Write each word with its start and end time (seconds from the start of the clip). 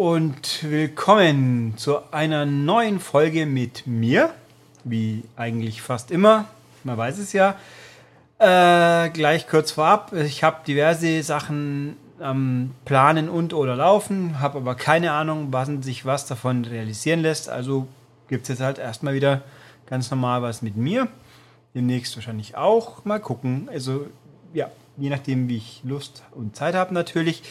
Und 0.00 0.62
willkommen 0.62 1.74
zu 1.76 2.10
einer 2.10 2.46
neuen 2.46 3.00
Folge 3.00 3.44
mit 3.44 3.86
mir, 3.86 4.30
wie 4.82 5.24
eigentlich 5.36 5.82
fast 5.82 6.10
immer, 6.10 6.46
man 6.84 6.96
weiß 6.96 7.18
es 7.18 7.34
ja. 7.34 7.56
Äh, 8.38 9.10
gleich 9.10 9.46
kurz 9.46 9.72
vorab, 9.72 10.14
ich 10.14 10.42
habe 10.42 10.64
diverse 10.66 11.22
Sachen 11.22 11.98
am 12.18 12.70
Planen 12.86 13.28
und 13.28 13.52
oder 13.52 13.76
laufen, 13.76 14.40
habe 14.40 14.56
aber 14.56 14.74
keine 14.74 15.12
Ahnung, 15.12 15.48
wann 15.50 15.82
sich 15.82 16.06
was 16.06 16.24
davon 16.24 16.64
realisieren 16.64 17.20
lässt. 17.20 17.50
Also 17.50 17.86
gibt 18.28 18.44
es 18.44 18.48
jetzt 18.48 18.62
halt 18.62 18.78
erstmal 18.78 19.12
wieder 19.12 19.42
ganz 19.84 20.10
normal 20.10 20.40
was 20.40 20.62
mit 20.62 20.78
mir. 20.78 21.08
Demnächst 21.74 22.16
wahrscheinlich 22.16 22.56
auch. 22.56 23.04
Mal 23.04 23.20
gucken. 23.20 23.68
Also 23.70 24.06
ja, 24.54 24.70
je 24.96 25.10
nachdem, 25.10 25.50
wie 25.50 25.58
ich 25.58 25.82
Lust 25.84 26.22
und 26.30 26.56
Zeit 26.56 26.74
habe 26.74 26.94
natürlich. 26.94 27.42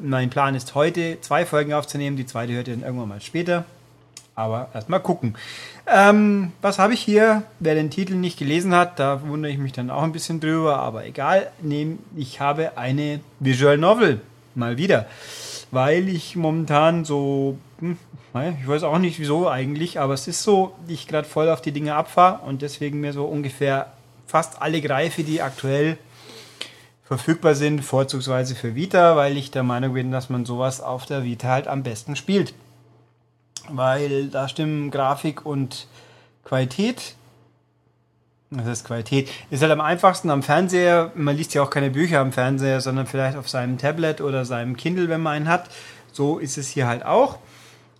Mein 0.00 0.30
Plan 0.30 0.54
ist 0.54 0.74
heute 0.74 1.20
zwei 1.20 1.44
Folgen 1.44 1.74
aufzunehmen. 1.74 2.16
Die 2.16 2.24
zweite 2.24 2.54
hört 2.54 2.68
ihr 2.68 2.74
dann 2.74 2.84
irgendwann 2.84 3.08
mal 3.08 3.20
später. 3.20 3.66
Aber 4.34 4.68
erstmal 4.72 5.00
gucken. 5.00 5.36
Ähm, 5.86 6.52
was 6.62 6.78
habe 6.78 6.94
ich 6.94 7.00
hier? 7.00 7.42
Wer 7.60 7.74
den 7.74 7.90
Titel 7.90 8.14
nicht 8.14 8.38
gelesen 8.38 8.74
hat, 8.74 8.98
da 8.98 9.20
wundere 9.28 9.52
ich 9.52 9.58
mich 9.58 9.72
dann 9.72 9.90
auch 9.90 10.02
ein 10.02 10.12
bisschen 10.12 10.40
drüber. 10.40 10.78
Aber 10.78 11.04
egal, 11.04 11.50
ich 12.16 12.40
habe 12.40 12.78
eine 12.78 13.20
Visual 13.40 13.76
Novel. 13.76 14.22
Mal 14.54 14.78
wieder. 14.78 15.06
Weil 15.70 16.08
ich 16.08 16.34
momentan 16.34 17.04
so, 17.04 17.58
hm, 17.80 17.98
ich 18.58 18.66
weiß 18.66 18.84
auch 18.84 18.98
nicht 18.98 19.20
wieso 19.20 19.50
eigentlich, 19.50 20.00
aber 20.00 20.14
es 20.14 20.26
ist 20.26 20.42
so, 20.42 20.74
ich 20.88 21.06
gerade 21.06 21.28
voll 21.28 21.50
auf 21.50 21.60
die 21.60 21.72
Dinge 21.72 21.94
abfahre 21.94 22.40
und 22.46 22.62
deswegen 22.62 23.00
mir 23.00 23.12
so 23.12 23.24
ungefähr 23.26 23.92
fast 24.26 24.62
alle 24.62 24.80
greife, 24.80 25.24
die 25.24 25.42
aktuell 25.42 25.98
verfügbar 27.04 27.54
sind, 27.54 27.84
vorzugsweise 27.84 28.54
für 28.54 28.74
Vita, 28.74 29.16
weil 29.16 29.36
ich 29.36 29.50
der 29.50 29.62
Meinung 29.62 29.94
bin, 29.94 30.10
dass 30.10 30.30
man 30.30 30.44
sowas 30.44 30.80
auf 30.80 31.06
der 31.06 31.22
Vita 31.22 31.48
halt 31.48 31.68
am 31.68 31.82
besten 31.82 32.16
spielt. 32.16 32.54
Weil 33.68 34.28
da 34.28 34.48
stimmen 34.48 34.90
Grafik 34.90 35.44
und 35.44 35.86
Qualität. 36.44 37.14
Das 38.50 38.66
ist 38.66 38.84
Qualität. 38.84 39.28
Ist 39.50 39.62
halt 39.62 39.72
am 39.72 39.80
einfachsten 39.80 40.30
am 40.30 40.42
Fernseher. 40.42 41.12
Man 41.14 41.36
liest 41.36 41.54
ja 41.54 41.62
auch 41.62 41.70
keine 41.70 41.90
Bücher 41.90 42.20
am 42.20 42.32
Fernseher, 42.32 42.80
sondern 42.80 43.06
vielleicht 43.06 43.36
auf 43.36 43.48
seinem 43.48 43.78
Tablet 43.78 44.20
oder 44.20 44.44
seinem 44.44 44.76
Kindle, 44.76 45.08
wenn 45.08 45.20
man 45.20 45.34
einen 45.34 45.48
hat. 45.48 45.70
So 46.12 46.38
ist 46.38 46.56
es 46.56 46.68
hier 46.68 46.86
halt 46.86 47.04
auch. 47.04 47.38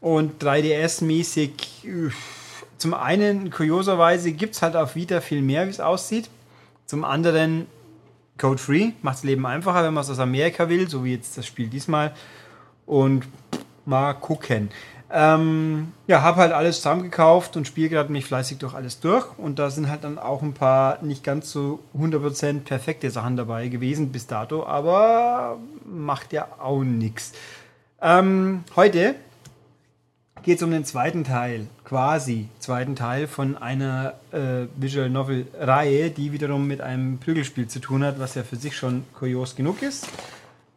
Und 0.00 0.42
3DS-mäßig, 0.42 2.12
zum 2.78 2.94
einen, 2.94 3.50
kurioserweise, 3.50 4.32
gibt 4.32 4.54
es 4.54 4.62
halt 4.62 4.76
auf 4.76 4.94
Vita 4.94 5.20
viel 5.20 5.42
mehr, 5.42 5.66
wie 5.66 5.70
es 5.70 5.80
aussieht. 5.80 6.28
Zum 6.86 7.04
anderen 7.04 7.66
Code 8.38 8.58
Free, 8.58 8.92
macht 9.02 9.16
das 9.16 9.24
Leben 9.24 9.46
einfacher, 9.46 9.84
wenn 9.84 9.94
man 9.94 10.02
es 10.02 10.10
aus 10.10 10.18
Amerika 10.18 10.68
will, 10.68 10.88
so 10.88 11.04
wie 11.04 11.14
jetzt 11.14 11.38
das 11.38 11.46
Spiel 11.46 11.68
diesmal. 11.68 12.12
Und 12.86 13.26
mal 13.86 14.12
gucken. 14.14 14.70
Ähm, 15.16 15.92
ja, 16.08 16.22
habe 16.22 16.38
halt 16.38 16.52
alles 16.52 16.78
zusammengekauft 16.78 17.56
und 17.56 17.68
spiele 17.68 17.88
gerade 17.88 18.10
mich 18.10 18.24
fleißig 18.24 18.58
durch 18.58 18.74
alles 18.74 18.98
durch. 18.98 19.26
Und 19.38 19.58
da 19.60 19.70
sind 19.70 19.88
halt 19.88 20.02
dann 20.02 20.18
auch 20.18 20.42
ein 20.42 20.54
paar 20.54 21.02
nicht 21.02 21.22
ganz 21.22 21.52
so 21.52 21.78
100% 21.96 22.60
perfekte 22.64 23.10
Sachen 23.10 23.36
dabei 23.36 23.68
gewesen 23.68 24.10
bis 24.10 24.26
dato, 24.26 24.66
aber 24.66 25.58
macht 25.84 26.32
ja 26.32 26.48
auch 26.58 26.82
nichts. 26.82 27.32
Ähm, 28.02 28.64
heute 28.74 29.14
geht 30.44 30.58
es 30.58 30.62
um 30.62 30.70
den 30.70 30.84
zweiten 30.84 31.24
Teil, 31.24 31.66
quasi 31.84 32.48
zweiten 32.58 32.96
Teil 32.96 33.26
von 33.26 33.56
einer 33.56 34.14
äh, 34.30 34.66
Visual 34.76 35.08
Novel 35.08 35.46
Reihe, 35.58 36.10
die 36.10 36.32
wiederum 36.32 36.66
mit 36.66 36.80
einem 36.80 37.18
Prügelspiel 37.18 37.66
zu 37.66 37.80
tun 37.80 38.04
hat, 38.04 38.18
was 38.18 38.34
ja 38.34 38.42
für 38.42 38.56
sich 38.56 38.76
schon 38.76 39.04
kurios 39.14 39.56
genug 39.56 39.82
ist. 39.82 40.06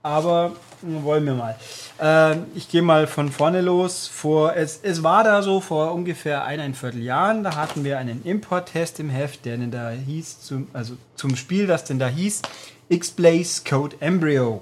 Aber 0.03 0.55
wollen 0.81 1.25
wir 1.25 1.33
mal. 1.33 1.55
Äh, 1.99 2.37
ich 2.55 2.69
gehe 2.69 2.81
mal 2.81 3.07
von 3.07 3.29
vorne 3.29 3.59
los. 3.59 4.07
Vor, 4.07 4.55
es, 4.55 4.79
es 4.83 5.03
war 5.03 5.25
da 5.25 5.41
so 5.41 5.59
vor 5.59 5.93
ungefähr 5.93 6.45
eineinviertel 6.45 7.03
Jahren, 7.03 7.43
da 7.43 7.55
hatten 7.55 7.83
wir 7.83 7.97
einen 7.97 8.23
Import-Test 8.23 9.01
im 9.01 9.09
Heft, 9.09 9.43
der 9.43 9.57
denn 9.57 9.71
da 9.71 9.89
hieß, 9.89 10.41
zum, 10.41 10.67
also 10.71 10.95
zum 11.15 11.35
Spiel, 11.35 11.67
das 11.67 11.83
denn 11.83 11.99
da 11.99 12.07
hieß, 12.07 12.41
X-Blaze 12.87 13.63
Code 13.67 13.97
Embryo. 13.99 14.61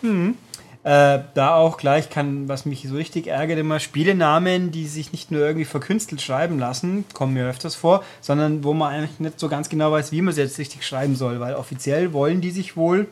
Hm. 0.00 0.36
Äh, 0.84 1.20
da 1.34 1.54
auch 1.54 1.76
gleich 1.76 2.08
kann, 2.08 2.48
was 2.48 2.64
mich 2.64 2.86
so 2.88 2.94
richtig 2.94 3.26
ärgert, 3.26 3.58
immer 3.58 3.80
Spielenamen, 3.80 4.70
die 4.70 4.86
sich 4.86 5.12
nicht 5.12 5.30
nur 5.30 5.40
irgendwie 5.40 5.64
verkünstelt 5.64 6.22
schreiben 6.22 6.58
lassen, 6.58 7.04
kommen 7.12 7.34
mir 7.34 7.48
öfters 7.48 7.74
vor, 7.74 8.04
sondern 8.20 8.62
wo 8.62 8.74
man 8.74 8.94
eigentlich 8.94 9.18
nicht 9.18 9.40
so 9.40 9.48
ganz 9.48 9.68
genau 9.68 9.90
weiß, 9.90 10.12
wie 10.12 10.22
man 10.22 10.32
sie 10.32 10.40
jetzt 10.40 10.58
richtig 10.58 10.86
schreiben 10.86 11.16
soll, 11.16 11.40
weil 11.40 11.54
offiziell 11.54 12.12
wollen 12.12 12.40
die 12.40 12.52
sich 12.52 12.76
wohl. 12.76 13.08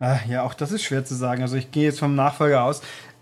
Ach, 0.00 0.26
ja, 0.26 0.42
auch 0.42 0.54
das 0.54 0.72
ist 0.72 0.82
schwer 0.82 1.04
zu 1.04 1.14
sagen. 1.14 1.42
Also 1.42 1.56
ich 1.56 1.70
gehe 1.70 1.84
jetzt 1.84 2.00
vom 2.00 2.16
Nachfolger 2.16 2.64
aus. 2.64 2.80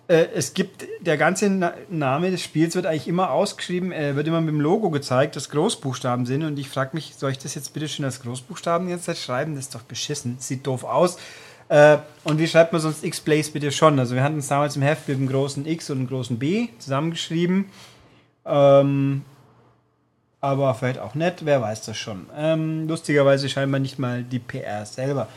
Äh, 0.09 0.29
es 0.35 0.55
gibt, 0.55 0.87
der 1.01 1.19
ganze 1.19 1.51
Na 1.51 1.75
Name 1.91 2.31
des 2.31 2.43
Spiels 2.43 2.75
wird 2.75 2.87
eigentlich 2.87 3.07
immer 3.07 3.33
ausgeschrieben, 3.33 3.93
äh, 3.93 4.17
wird 4.17 4.27
immer 4.27 4.41
mit 4.41 4.55
dem 4.55 4.61
Logo 4.61 4.89
gezeigt, 4.91 5.37
dass 5.37 5.51
Großbuchstaben 5.51 6.25
sind. 6.25 6.43
Und 6.45 6.59
ich 6.59 6.71
frage 6.71 6.93
mich, 6.95 7.17
soll 7.17 7.33
ich 7.33 7.39
das 7.39 7.55
jetzt 7.55 7.75
bitte 7.75 7.89
schön 7.89 8.07
als 8.07 8.23
Großbuchstaben 8.23 8.89
jetzt 8.89 9.15
schreiben? 9.23 9.57
Das 9.57 9.65
ist 9.65 9.75
doch 9.75 9.83
beschissen. 9.83 10.37
Sieht 10.39 10.67
doof 10.67 10.85
aus. 10.85 11.19
Äh, 11.71 11.99
und 12.25 12.39
wie 12.41 12.49
schreibt 12.49 12.73
man 12.73 12.83
sonst 12.83 13.05
X-Blaze 13.05 13.53
bitte 13.53 13.71
schon? 13.71 13.99
Also 14.01 14.17
wir 14.17 14.25
hatten 14.25 14.39
es 14.39 14.49
damals 14.49 14.75
im 14.75 14.83
Heft 14.83 15.09
mit 15.09 15.19
dem 15.19 15.29
großen 15.29 15.65
X 15.67 15.89
und 15.89 16.01
dem 16.01 16.09
großen 16.09 16.37
B 16.37 16.69
zusammengeschrieben. 16.81 17.67
Ähm, 18.45 19.23
aber 20.41 20.75
vielleicht 20.75 20.99
auch 20.99 21.15
nett, 21.15 21.45
wer 21.45 21.63
weiß 21.63 21.83
das 21.83 21.97
schon. 21.97 22.27
Ähm, 22.37 22.89
lustigerweise 22.89 23.49
scheinbar 23.49 23.79
nicht 23.79 24.01
mal 24.01 24.25
die 24.25 24.41
PR 24.41 24.85
selber. 24.85 25.29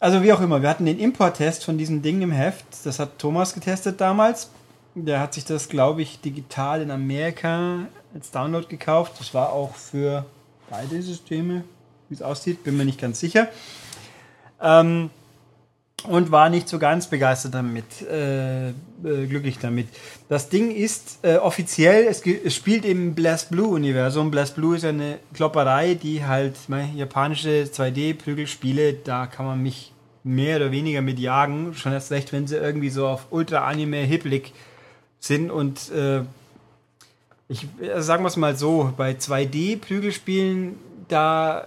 Also 0.00 0.24
wie 0.24 0.32
auch 0.32 0.40
immer, 0.40 0.60
wir 0.60 0.68
hatten 0.68 0.86
den 0.86 0.98
Import-Test 0.98 1.64
von 1.64 1.78
diesem 1.78 2.02
Ding 2.02 2.20
im 2.20 2.32
Heft. 2.32 2.64
Das 2.82 2.98
hat 2.98 3.18
Thomas 3.18 3.54
getestet 3.54 4.00
damals. 4.00 4.50
Der 4.96 5.20
hat 5.20 5.34
sich 5.34 5.44
das, 5.44 5.68
glaube 5.68 6.02
ich, 6.02 6.20
digital 6.20 6.82
in 6.82 6.90
Amerika 6.90 7.86
als 8.12 8.32
Download 8.32 8.66
gekauft. 8.66 9.12
Das 9.20 9.34
war 9.34 9.52
auch 9.52 9.76
für 9.76 10.26
beide 10.68 11.00
Systeme, 11.00 11.62
wie 12.08 12.14
es 12.14 12.22
aussieht, 12.22 12.64
bin 12.64 12.76
mir 12.76 12.84
nicht 12.84 13.00
ganz 13.00 13.20
sicher. 13.20 13.46
Ähm, 14.60 15.10
und 16.04 16.30
war 16.30 16.48
nicht 16.48 16.68
so 16.68 16.78
ganz 16.78 17.08
begeistert 17.08 17.54
damit, 17.54 18.02
äh, 18.02 18.68
äh, 18.68 18.72
glücklich 19.28 19.58
damit. 19.58 19.88
Das 20.28 20.48
Ding 20.48 20.74
ist 20.74 21.18
äh, 21.22 21.36
offiziell, 21.36 22.04
es, 22.04 22.22
es, 22.24 22.54
spielt 22.54 22.84
im 22.84 23.14
Blast 23.14 23.50
Blue 23.50 23.68
Universum. 23.68 24.30
Blast 24.30 24.54
Blue 24.54 24.76
ist 24.76 24.84
eine 24.84 25.18
Klopperei, 25.34 25.94
die 25.94 26.24
halt 26.24 26.56
meine, 26.68 26.92
japanische 26.94 27.64
2D-Prügelspiele, 27.64 28.94
da 29.04 29.26
kann 29.26 29.46
man 29.46 29.62
mich 29.62 29.92
mehr 30.22 30.56
oder 30.56 30.70
weniger 30.70 31.02
mit 31.02 31.18
jagen. 31.18 31.74
Schon 31.74 31.92
erst 31.92 32.10
recht, 32.10 32.32
wenn 32.32 32.46
sie 32.46 32.56
irgendwie 32.56 32.90
so 32.90 33.06
auf 33.06 33.26
Ultra-Anime 33.30 33.98
hippelig 33.98 34.52
sind 35.18 35.50
und 35.50 35.90
äh, 35.90 36.22
ich 37.48 37.66
äh, 37.82 38.00
sagen 38.00 38.22
wir 38.24 38.28
es 38.28 38.36
mal 38.36 38.56
so, 38.56 38.92
bei 38.96 39.12
2D-Prügelspielen, 39.12 40.76
da 41.08 41.66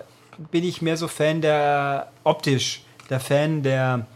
bin 0.52 0.64
ich 0.64 0.82
mehr 0.82 0.98
so 0.98 1.08
Fan 1.08 1.42
der 1.42 2.12
optisch, 2.24 2.84
der 3.10 3.20
Fan 3.20 3.62
der 3.62 4.08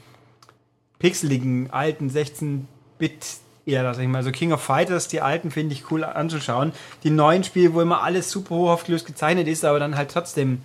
pixeligen 0.99 1.71
alten 1.71 2.09
16-Bit 2.09 3.39
Ära, 3.67 3.93
sag 3.93 4.03
ich 4.03 4.09
mal. 4.09 4.23
So 4.23 4.31
King 4.31 4.53
of 4.53 4.61
Fighters, 4.61 5.09
die 5.09 5.21
alten 5.21 5.51
finde 5.51 5.73
ich 5.73 5.91
cool 5.91 6.03
anzuschauen. 6.03 6.71
Die 7.03 7.09
neuen 7.09 7.43
Spiele, 7.43 7.73
wo 7.73 7.81
immer 7.81 8.01
alles 8.01 8.31
super 8.31 8.55
hoch 8.55 8.69
aufgelöst 8.69 9.05
gezeichnet 9.05 9.47
ist, 9.47 9.65
aber 9.65 9.79
dann 9.79 9.97
halt 9.97 10.11
trotzdem 10.11 10.61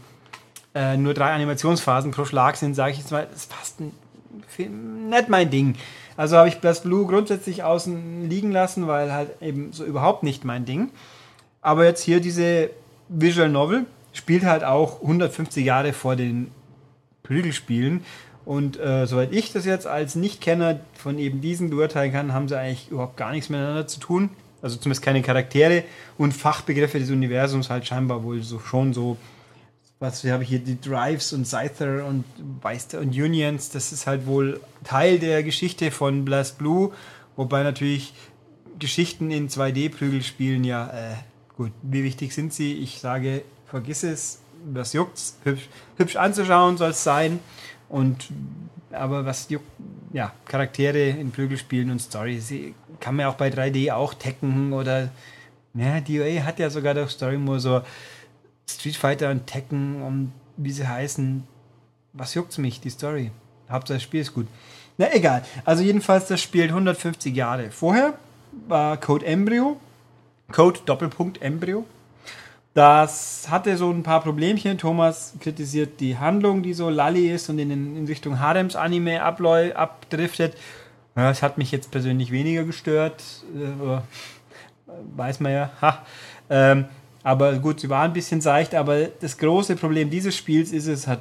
äh, 0.74 0.96
nur 0.96 1.12
drei 1.12 1.32
Animationsphasen 1.32 2.12
pro 2.12 2.24
Schlag 2.24 2.56
sind, 2.56 2.74
sage 2.74 2.92
ich 2.92 2.98
jetzt 2.98 3.10
mal, 3.10 3.26
das 3.30 3.46
passt 3.46 3.80
nicht 4.58 5.28
mein 5.28 5.50
Ding. 5.50 5.76
Also 6.16 6.36
habe 6.36 6.48
ich 6.48 6.60
Blast 6.60 6.84
Blue 6.84 7.06
grundsätzlich 7.06 7.64
außen 7.64 8.28
liegen 8.28 8.52
lassen, 8.52 8.86
weil 8.86 9.12
halt 9.12 9.42
eben 9.42 9.72
so 9.72 9.84
überhaupt 9.84 10.22
nicht 10.22 10.44
mein 10.44 10.64
Ding. 10.64 10.90
Aber 11.60 11.84
jetzt 11.84 12.02
hier 12.02 12.20
diese 12.20 12.70
Visual 13.08 13.48
Novel 13.48 13.86
spielt 14.12 14.44
halt 14.44 14.64
auch 14.64 15.02
150 15.02 15.64
Jahre 15.64 15.92
vor 15.92 16.16
den 16.16 16.50
Prügelspielen 17.22 18.04
und 18.44 18.78
äh, 18.78 19.06
soweit 19.06 19.32
ich 19.32 19.52
das 19.52 19.64
jetzt 19.64 19.86
als 19.86 20.14
Nichtkenner 20.14 20.80
von 20.94 21.18
eben 21.18 21.40
diesen 21.40 21.70
beurteilen 21.70 22.12
kann, 22.12 22.32
haben 22.32 22.48
sie 22.48 22.58
eigentlich 22.58 22.90
überhaupt 22.90 23.16
gar 23.16 23.30
nichts 23.30 23.48
miteinander 23.48 23.86
zu 23.86 24.00
tun. 24.00 24.30
Also 24.62 24.76
zumindest 24.76 25.02
keine 25.02 25.22
Charaktere 25.22 25.84
und 26.18 26.32
Fachbegriffe 26.32 26.98
des 26.98 27.10
Universums 27.10 27.70
halt 27.70 27.86
scheinbar 27.86 28.22
wohl 28.22 28.42
so 28.42 28.58
schon 28.58 28.92
so. 28.92 29.16
Was 29.98 30.24
habe 30.24 30.42
ich 30.42 30.48
hier? 30.48 30.58
Die 30.58 30.80
Drives 30.80 31.32
und 31.32 31.46
Scyther 31.46 32.04
und 32.04 32.24
Weister 32.60 32.98
und 32.98 33.10
Unions, 33.10 33.70
das 33.70 33.92
ist 33.92 34.08
halt 34.08 34.26
wohl 34.26 34.60
Teil 34.82 35.20
der 35.20 35.44
Geschichte 35.44 35.92
von 35.92 36.24
Blast 36.24 36.58
Blue, 36.58 36.92
wobei 37.36 37.62
natürlich 37.62 38.12
Geschichten 38.80 39.30
in 39.30 39.48
2D-Prügelspielen 39.48 40.64
ja, 40.64 40.88
äh, 40.88 41.14
gut, 41.56 41.70
wie 41.82 42.02
wichtig 42.02 42.34
sind 42.34 42.52
sie? 42.52 42.74
Ich 42.74 42.98
sage, 42.98 43.42
vergiss 43.66 44.02
es, 44.02 44.40
was 44.72 44.92
juckt's, 44.92 45.38
hübsch, 45.44 45.68
hübsch 45.96 46.16
anzuschauen 46.16 46.76
soll 46.76 46.90
es 46.90 47.04
sein. 47.04 47.38
Und 47.92 48.30
aber 48.90 49.24
was 49.24 49.46
die 49.46 49.58
ja, 50.12 50.32
Charaktere 50.46 51.10
in 51.10 51.30
Prügelspielen 51.30 51.90
und 51.90 52.00
Story, 52.00 52.74
kann 53.00 53.16
man 53.16 53.26
auch 53.26 53.34
bei 53.34 53.48
3D 53.48 53.92
auch 53.92 54.14
tekken 54.14 54.72
oder 54.72 55.10
ja, 55.74 56.00
DOA 56.00 56.44
hat 56.44 56.58
ja 56.58 56.68
sogar 56.70 56.94
durch 56.94 57.10
Story 57.10 57.38
Mode 57.38 57.60
so 57.60 57.82
Street 58.68 58.96
Fighter 58.96 59.30
und 59.30 59.46
Tekken 59.46 60.02
und 60.02 60.32
wie 60.56 60.72
sie 60.72 60.88
heißen. 60.88 61.44
Was 62.14 62.34
juckt's 62.34 62.58
mich, 62.58 62.80
die 62.80 62.90
Story? 62.90 63.30
Hauptsache 63.70 63.96
das 63.96 64.02
Spiel 64.02 64.20
ist 64.20 64.34
gut. 64.34 64.46
Na 64.98 65.12
egal. 65.14 65.44
Also 65.64 65.82
jedenfalls, 65.82 66.26
das 66.26 66.40
spielt 66.40 66.70
150 66.70 67.34
Jahre 67.34 67.70
vorher. 67.70 68.14
War 68.68 68.98
Code 68.98 69.24
Embryo. 69.24 69.78
Code 70.50 70.80
Doppelpunkt 70.84 71.40
Embryo. 71.40 71.86
Das 72.74 73.48
hatte 73.50 73.76
so 73.76 73.90
ein 73.90 74.02
paar 74.02 74.22
Problemchen. 74.22 74.78
Thomas 74.78 75.34
kritisiert 75.40 76.00
die 76.00 76.16
Handlung, 76.16 76.62
die 76.62 76.72
so 76.72 76.88
lalli 76.88 77.30
ist 77.30 77.50
und 77.50 77.58
in, 77.58 77.70
in 77.70 78.06
Richtung 78.06 78.40
Harems-Anime 78.40 79.22
abdriftet. 79.22 80.56
Das 81.14 81.42
hat 81.42 81.58
mich 81.58 81.70
jetzt 81.70 81.90
persönlich 81.90 82.30
weniger 82.30 82.64
gestört. 82.64 83.22
Äh, 83.54 84.00
weiß 85.14 85.40
man 85.40 85.52
ja. 85.52 85.70
Ha. 85.82 86.06
Ähm, 86.48 86.86
aber 87.22 87.58
gut, 87.58 87.80
sie 87.80 87.90
war 87.90 88.04
ein 88.04 88.14
bisschen 88.14 88.40
seicht. 88.40 88.74
Aber 88.74 89.04
das 89.20 89.36
große 89.36 89.76
Problem 89.76 90.08
dieses 90.08 90.34
Spiels 90.34 90.72
ist 90.72 90.86
es, 90.86 91.06
hat, 91.06 91.20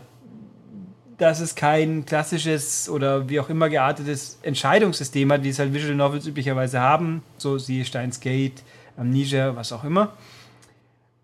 dass 1.17 1.41
es 1.41 1.55
kein 1.55 2.05
klassisches 2.05 2.87
oder 2.87 3.27
wie 3.27 3.41
auch 3.41 3.49
immer 3.49 3.67
geartetes 3.67 4.39
Entscheidungssystem 4.41 5.29
hat, 5.33 5.43
wie 5.43 5.49
es 5.49 5.59
halt 5.59 5.73
Visual 5.73 5.95
Novels 5.95 6.25
üblicherweise 6.25 6.79
haben. 6.79 7.23
So 7.37 7.57
siehe 7.57 7.83
Steins 7.83 8.21
Gate, 8.21 8.63
Amnesia, 8.95 9.53
was 9.53 9.73
auch 9.73 9.83
immer 9.83 10.13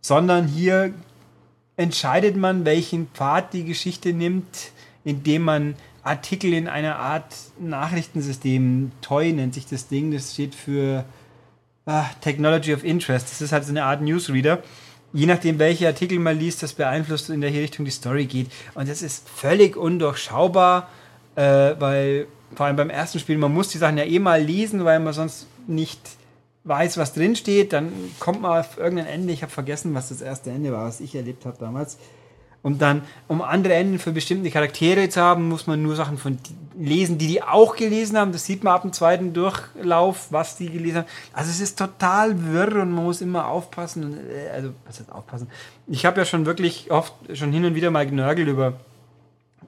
sondern 0.08 0.48
hier 0.48 0.94
entscheidet 1.76 2.38
man, 2.38 2.64
welchen 2.64 3.08
Pfad 3.14 3.52
die 3.52 3.66
Geschichte 3.66 4.14
nimmt, 4.14 4.72
indem 5.04 5.42
man 5.42 5.76
Artikel 6.02 6.54
in 6.54 6.70
einer 6.70 6.96
Art 6.96 7.36
Nachrichtensystem, 7.60 8.94
TOI 9.02 9.34
nennt 9.34 9.54
sich 9.54 9.66
das 9.66 9.90
Ding, 9.90 10.12
das 10.12 10.34
steht 10.34 10.56
für 10.56 11.04
ah, 11.86 12.06
Technology 12.22 12.74
of 12.74 12.86
Interest. 12.86 13.30
Das 13.30 13.42
ist 13.42 13.52
halt 13.52 13.66
so 13.66 13.72
eine 13.72 13.84
Art 13.84 14.02
Newsreader. 14.02 14.64
Je 15.12 15.26
nachdem, 15.26 15.60
welche 15.60 15.88
Artikel 15.88 16.20
man 16.20 16.40
liest, 16.40 16.64
das 16.64 16.72
beeinflusst, 16.72 17.30
in 17.30 17.42
welche 17.42 17.60
Richtung 17.60 17.84
die 17.84 17.92
Story 17.92 18.28
geht. 18.28 18.50
Und 18.76 18.88
das 18.88 19.02
ist 19.02 19.28
völlig 19.28 19.76
undurchschaubar, 19.76 20.90
äh, 21.36 21.42
weil 21.42 22.28
vor 22.56 22.66
allem 22.66 22.78
beim 22.78 22.90
ersten 22.90 23.20
Spiel, 23.20 23.38
man 23.38 23.54
muss 23.54 23.68
die 23.68 23.78
Sachen 23.78 23.98
ja 23.98 24.06
eh 24.06 24.20
mal 24.20 24.42
lesen, 24.42 24.86
weil 24.86 25.02
man 25.02 25.12
sonst 25.12 25.48
nicht 25.68 26.00
weiß, 26.68 26.98
was 26.98 27.14
drin 27.14 27.36
steht, 27.36 27.74
dann 27.74 27.92
kommt 28.20 28.42
man 28.42 28.60
auf 28.60 28.78
irgendein 28.78 29.08
Ende. 29.08 29.34
Ich 29.34 29.42
habe 29.42 29.52
vergessen, 29.52 29.94
was 29.94 30.10
das 30.10 30.22
erste 30.22 30.50
Ende 30.52 30.72
war, 30.72 30.88
was 30.88 31.00
ich 31.00 31.16
erlebt 31.16 31.46
habe 31.46 31.58
damals. 31.60 31.98
Und 32.64 32.82
dann, 32.82 33.04
um 33.28 33.42
andere 33.42 33.76
Enden 33.76 34.00
für 34.00 34.12
bestimmte 34.12 34.50
Charaktere 34.50 35.08
zu 35.08 35.22
haben, 35.22 35.48
muss 35.48 35.68
man 35.68 35.82
nur 35.82 35.96
Sachen 35.96 36.18
von 36.18 36.38
lesen, 36.78 37.18
die 37.18 37.28
die 37.28 37.42
auch 37.42 37.76
gelesen 37.76 38.18
haben. 38.18 38.32
Das 38.32 38.46
sieht 38.46 38.64
man 38.64 38.74
ab 38.74 38.82
dem 38.82 38.92
zweiten 38.94 39.32
Durchlauf, 39.32 40.28
was 40.32 40.58
die 40.58 40.70
gelesen 40.70 40.98
haben. 40.98 41.08
Also 41.34 41.50
es 41.50 41.62
ist 41.62 41.80
total 41.80 42.52
wirr 42.52 42.82
und 42.82 42.92
man 42.92 43.06
muss 43.06 43.22
immer 43.22 43.48
aufpassen. 43.48 44.18
Äh, 44.30 44.50
also, 44.50 44.74
was 44.86 45.00
heißt 45.00 45.12
aufpassen? 45.12 45.50
Ich 45.88 46.06
habe 46.06 46.20
ja 46.20 46.26
schon 46.26 46.46
wirklich 46.46 46.92
oft, 46.92 47.14
schon 47.34 47.54
hin 47.54 47.64
und 47.64 47.76
wieder 47.76 47.92
mal 47.92 48.06
genörgelt 48.06 48.50
über 48.50 48.74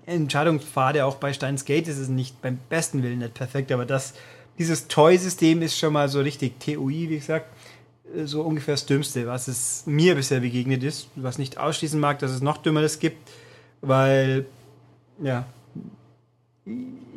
Entscheidungspfade. 0.05 1.05
Auch 1.05 1.15
bei 1.15 1.31
Steins 1.31 1.65
Gate 1.65 1.87
ist 1.87 1.99
es 1.99 2.09
nicht 2.09 2.41
beim 2.41 2.57
besten 2.69 3.03
Willen 3.03 3.19
nicht 3.19 3.33
perfekt, 3.33 3.71
aber 3.71 3.85
das 3.85 4.13
dieses 4.59 4.87
Toy-System 4.89 5.61
ist 5.61 5.79
schon 5.79 5.93
mal 5.93 6.09
so 6.09 6.19
richtig 6.19 6.59
TOI, 6.59 7.09
wie 7.09 7.17
gesagt, 7.17 7.47
äh, 8.15 8.25
so 8.25 8.41
ungefähr 8.41 8.73
das 8.75 8.85
Dümmste, 8.85 9.25
was 9.25 9.47
es 9.47 9.83
mir 9.85 10.13
bisher 10.13 10.41
begegnet 10.41 10.83
ist, 10.83 11.07
was 11.15 11.39
nicht 11.39 11.57
ausschließen 11.57 11.99
mag, 11.99 12.19
dass 12.19 12.31
es 12.31 12.41
noch 12.41 12.57
Dümmeres 12.57 12.99
gibt, 12.99 13.17
weil, 13.81 14.45
ja, 15.23 15.45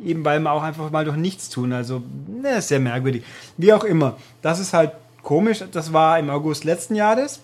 eben 0.03 0.25
weil 0.25 0.39
man 0.39 0.53
auch 0.53 0.63
einfach 0.63 0.89
mal 0.89 1.05
durch 1.05 1.17
nichts 1.17 1.49
tun, 1.49 1.73
also, 1.73 2.01
ne, 2.27 2.57
ist 2.57 2.69
sehr 2.69 2.79
merkwürdig. 2.79 3.23
Wie 3.57 3.73
auch 3.73 3.83
immer, 3.83 4.17
das 4.41 4.59
ist 4.59 4.73
halt 4.73 4.93
komisch, 5.21 5.63
das 5.71 5.91
war 5.91 6.17
im 6.17 6.29
August 6.29 6.63
letzten 6.63 6.95
Jahres 6.95 7.41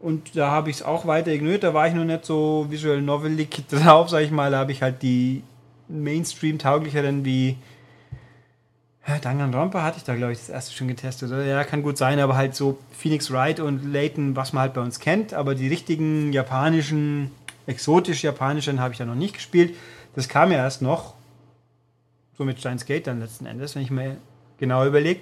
und 0.00 0.36
da 0.36 0.52
habe 0.52 0.70
ich 0.70 0.76
es 0.76 0.82
auch 0.82 1.04
weiter 1.06 1.32
ignoriert, 1.32 1.64
da 1.64 1.74
war 1.74 1.88
ich 1.88 1.94
noch 1.94 2.04
nicht 2.04 2.24
so 2.24 2.66
visual 2.68 3.02
novelig 3.02 3.50
drauf, 3.68 4.08
sag 4.08 4.22
ich 4.22 4.30
mal, 4.30 4.52
da 4.52 4.58
habe 4.58 4.70
ich 4.70 4.82
halt 4.82 5.02
die 5.02 5.42
Mainstream-tauglicheren 5.88 7.24
wie 7.24 7.56
ja, 9.08 9.18
Danganronpa 9.20 9.82
hatte 9.82 9.98
ich 9.98 10.04
da, 10.04 10.16
glaube 10.16 10.32
ich, 10.32 10.38
das 10.38 10.48
erste 10.48 10.74
schon 10.74 10.88
getestet. 10.88 11.30
Oder? 11.30 11.44
Ja, 11.44 11.62
kann 11.62 11.82
gut 11.82 11.96
sein, 11.96 12.18
aber 12.18 12.36
halt 12.36 12.56
so 12.56 12.78
Phoenix 12.90 13.30
Wright 13.30 13.60
und 13.60 13.92
Layton, 13.92 14.34
was 14.34 14.52
man 14.52 14.62
halt 14.62 14.74
bei 14.74 14.80
uns 14.80 14.98
kennt. 14.98 15.32
Aber 15.32 15.54
die 15.54 15.68
richtigen 15.68 16.32
japanischen, 16.32 17.30
exotisch 17.66 18.24
japanischen 18.24 18.80
habe 18.80 18.92
ich 18.92 18.98
da 18.98 19.04
noch 19.04 19.14
nicht 19.14 19.34
gespielt. 19.34 19.76
Das 20.16 20.28
kam 20.28 20.50
ja 20.50 20.58
erst 20.58 20.82
noch, 20.82 21.14
so 22.36 22.44
mit 22.44 22.58
Steins 22.58 22.84
Gate 22.84 23.06
dann 23.06 23.20
letzten 23.20 23.46
Endes, 23.46 23.76
wenn 23.76 23.82
ich 23.82 23.90
mir 23.90 24.16
genau 24.58 24.84
überlege. 24.84 25.20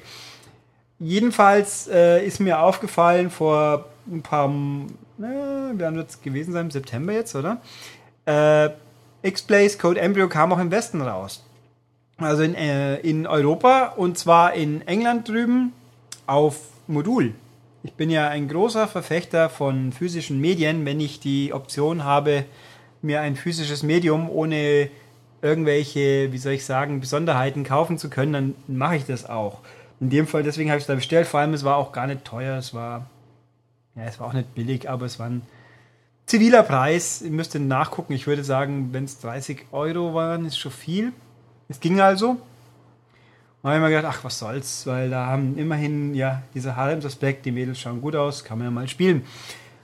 Jedenfalls 0.98 1.86
äh, 1.88 2.24
ist 2.24 2.40
mir 2.40 2.60
aufgefallen 2.60 3.28
vor 3.28 3.86
ein 4.10 4.22
paar, 4.22 4.48
na, 5.18 5.72
wir 5.74 5.86
haben 5.86 5.98
jetzt 5.98 6.22
gewesen 6.22 6.52
sein, 6.52 6.70
September 6.70 7.12
jetzt, 7.12 7.34
oder? 7.34 7.60
Äh, 8.24 8.70
X-Blaze 9.22 9.76
Code 9.76 10.00
Embryo 10.00 10.28
kam 10.28 10.52
auch 10.52 10.58
im 10.58 10.70
Westen 10.70 11.02
raus. 11.02 11.44
Also 12.16 12.42
in, 12.42 12.54
äh, 12.54 12.96
in 13.00 13.26
Europa 13.26 13.94
und 13.96 14.18
zwar 14.18 14.54
in 14.54 14.86
England 14.86 15.28
drüben 15.28 15.72
auf 16.26 16.58
Modul. 16.86 17.34
Ich 17.82 17.92
bin 17.94 18.08
ja 18.08 18.28
ein 18.28 18.48
großer 18.48 18.88
Verfechter 18.88 19.50
von 19.50 19.92
physischen 19.92 20.40
Medien. 20.40 20.86
Wenn 20.86 21.00
ich 21.00 21.20
die 21.20 21.52
Option 21.52 22.04
habe, 22.04 22.44
mir 23.02 23.20
ein 23.20 23.36
physisches 23.36 23.82
Medium 23.82 24.30
ohne 24.30 24.88
irgendwelche, 25.42 26.32
wie 26.32 26.38
soll 26.38 26.54
ich 26.54 26.64
sagen, 26.64 27.00
Besonderheiten 27.00 27.64
kaufen 27.64 27.98
zu 27.98 28.08
können, 28.08 28.32
dann 28.32 28.54
mache 28.66 28.96
ich 28.96 29.04
das 29.04 29.28
auch. 29.28 29.60
In 30.00 30.08
dem 30.08 30.26
Fall, 30.26 30.42
deswegen 30.42 30.70
habe 30.70 30.78
ich 30.78 30.84
es 30.84 30.88
da 30.88 30.94
bestellt. 30.94 31.26
Vor 31.26 31.40
allem, 31.40 31.52
es 31.52 31.64
war 31.64 31.76
auch 31.76 31.92
gar 31.92 32.06
nicht 32.06 32.24
teuer. 32.24 32.56
Es 32.56 32.72
war, 32.72 33.06
ja, 33.94 34.04
es 34.04 34.18
war 34.18 34.28
auch 34.28 34.32
nicht 34.32 34.54
billig, 34.54 34.88
aber 34.88 35.04
es 35.04 35.18
war 35.18 35.26
ein 35.26 35.42
ziviler 36.26 36.62
Preis. 36.62 37.20
Ihr 37.20 37.30
müsst 37.30 37.54
nachgucken. 37.54 38.14
Ich 38.14 38.26
würde 38.26 38.44
sagen, 38.44 38.88
wenn 38.92 39.04
es 39.04 39.20
30 39.20 39.66
Euro 39.72 40.14
waren, 40.14 40.46
ist 40.46 40.58
schon 40.58 40.72
viel. 40.72 41.12
Es 41.68 41.80
ging 41.80 42.00
also. 42.00 42.36
Da 43.62 43.70
habe 43.70 43.78
ich 43.78 43.82
mir 43.82 43.96
gedacht, 43.96 44.16
ach, 44.18 44.24
was 44.24 44.38
soll's, 44.38 44.86
weil 44.86 45.08
da 45.08 45.26
haben 45.26 45.56
immerhin 45.56 46.14
ja 46.14 46.42
dieser 46.54 46.76
Harems-Aspekt, 46.76 47.46
die 47.46 47.50
Mädels 47.50 47.78
schauen 47.78 48.02
gut 48.02 48.14
aus, 48.14 48.44
kann 48.44 48.58
man 48.58 48.66
ja 48.66 48.70
mal 48.70 48.88
spielen. 48.88 49.24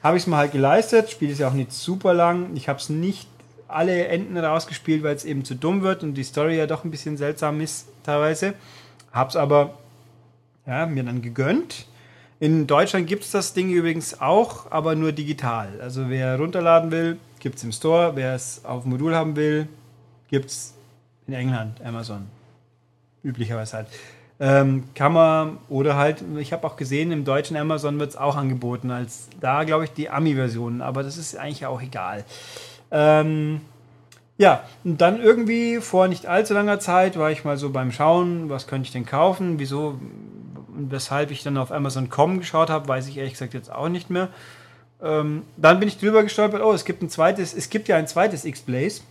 Habe 0.02 0.16
ich 0.16 0.24
es 0.24 0.26
mal 0.26 0.38
halt 0.38 0.52
geleistet, 0.52 1.10
Spiel 1.10 1.30
ist 1.30 1.40
ja 1.40 1.48
auch 1.48 1.54
nicht 1.54 1.72
super 1.72 2.12
lang. 2.12 2.50
Ich 2.54 2.68
habe 2.68 2.78
es 2.78 2.90
nicht 2.90 3.26
alle 3.68 4.08
Enden 4.08 4.36
rausgespielt, 4.36 5.02
weil 5.02 5.14
es 5.14 5.24
eben 5.24 5.44
zu 5.44 5.54
dumm 5.54 5.82
wird 5.82 6.02
und 6.02 6.14
die 6.14 6.24
Story 6.24 6.56
ja 6.56 6.66
doch 6.66 6.84
ein 6.84 6.90
bisschen 6.90 7.16
seltsam 7.16 7.60
ist 7.60 7.86
teilweise. 8.02 8.54
Hab's 9.12 9.36
aber 9.36 9.78
ja, 10.66 10.86
mir 10.86 11.04
dann 11.04 11.22
gegönnt. 11.22 11.86
In 12.38 12.66
Deutschland 12.66 13.06
gibt 13.06 13.24
es 13.24 13.30
das 13.32 13.52
Ding 13.52 13.70
übrigens 13.70 14.20
auch, 14.20 14.70
aber 14.70 14.94
nur 14.94 15.12
digital. 15.12 15.80
Also 15.80 16.08
wer 16.08 16.38
runterladen 16.38 16.90
will, 16.90 17.18
gibt 17.38 17.56
es 17.56 17.64
im 17.64 17.72
Store. 17.72 18.12
Wer 18.14 18.34
es 18.34 18.64
auf 18.64 18.84
Modul 18.84 19.14
haben 19.14 19.36
will, 19.36 19.68
gibt 20.28 20.46
es 20.46 20.74
in 21.26 21.34
England, 21.34 21.80
Amazon. 21.84 22.26
Üblicherweise 23.22 23.76
halt. 23.78 23.86
Ähm, 24.42 24.84
kann 24.94 25.12
man, 25.12 25.58
oder 25.68 25.96
halt, 25.96 26.24
ich 26.38 26.54
habe 26.54 26.66
auch 26.66 26.76
gesehen, 26.76 27.12
im 27.12 27.24
deutschen 27.24 27.58
Amazon 27.58 27.98
wird 27.98 28.10
es 28.10 28.16
auch 28.16 28.36
angeboten, 28.36 28.90
als 28.90 29.28
da, 29.38 29.64
glaube 29.64 29.84
ich, 29.84 29.92
die 29.92 30.08
Ami-Version, 30.08 30.80
aber 30.80 31.02
das 31.02 31.18
ist 31.18 31.36
eigentlich 31.36 31.66
auch 31.66 31.82
egal. 31.82 32.24
Ähm, 32.90 33.60
ja, 34.38 34.64
und 34.82 35.02
dann 35.02 35.20
irgendwie 35.20 35.80
vor 35.82 36.08
nicht 36.08 36.24
allzu 36.24 36.54
langer 36.54 36.80
Zeit 36.80 37.18
war 37.18 37.30
ich 37.30 37.44
mal 37.44 37.58
so 37.58 37.68
beim 37.68 37.92
Schauen, 37.92 38.48
was 38.48 38.66
könnte 38.66 38.86
ich 38.86 38.92
denn 38.92 39.04
kaufen, 39.04 39.58
wieso 39.58 39.98
und 40.80 40.90
weshalb 40.90 41.30
ich 41.30 41.42
dann 41.42 41.58
auf 41.58 41.70
Amazon.com 41.70 42.38
geschaut 42.38 42.70
habe, 42.70 42.88
weiß 42.88 43.08
ich 43.08 43.18
ehrlich 43.18 43.34
gesagt 43.34 43.52
jetzt 43.52 43.70
auch 43.70 43.90
nicht 43.90 44.08
mehr. 44.08 44.28
Ähm, 45.02 45.42
dann 45.58 45.78
bin 45.78 45.88
ich 45.88 45.98
drüber 45.98 46.22
gestolpert, 46.22 46.62
oh, 46.62 46.72
es 46.72 46.86
gibt 46.86 47.02
ein 47.02 47.10
zweites, 47.10 47.52
es 47.52 47.68
gibt 47.68 47.88
ja 47.88 47.96
ein 47.96 48.06
zweites 48.06 48.46
X-Blaze. 48.46 49.02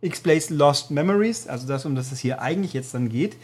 X-Blaze 0.00 0.54
Lost 0.54 0.90
Memories, 0.90 1.46
also 1.46 1.66
das, 1.66 1.84
um 1.84 1.94
das 1.94 2.12
es 2.12 2.20
hier 2.20 2.40
eigentlich 2.40 2.72
jetzt 2.72 2.94
dann 2.94 3.08
geht. 3.08 3.36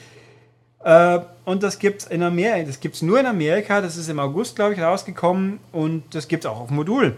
Äh, 0.85 1.21
und 1.45 1.63
das 1.63 1.79
gibt 1.79 2.03
es 2.03 2.09
in 2.09 2.23
Amerika, 2.23 2.65
das 2.65 2.81
gibt 2.81 2.97
es 2.97 3.03
nur 3.03 3.19
in 3.21 3.27
Amerika, 3.27 3.81
das 3.81 3.97
ist 3.97 4.09
im 4.09 4.19
August, 4.19 4.57
glaube 4.57 4.75
ich, 4.75 4.81
rausgekommen 4.81 5.59
und 5.73 6.03
das 6.15 6.29
gibt 6.29 6.45
es 6.45 6.51
auch 6.51 6.61
auf 6.61 6.71
Modul. 6.71 7.17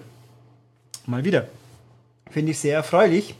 Mal 1.06 1.24
wieder. 1.24 1.48
Finde 2.30 2.52
ich 2.52 2.58
sehr 2.58 2.76
erfreulich. 2.76 3.34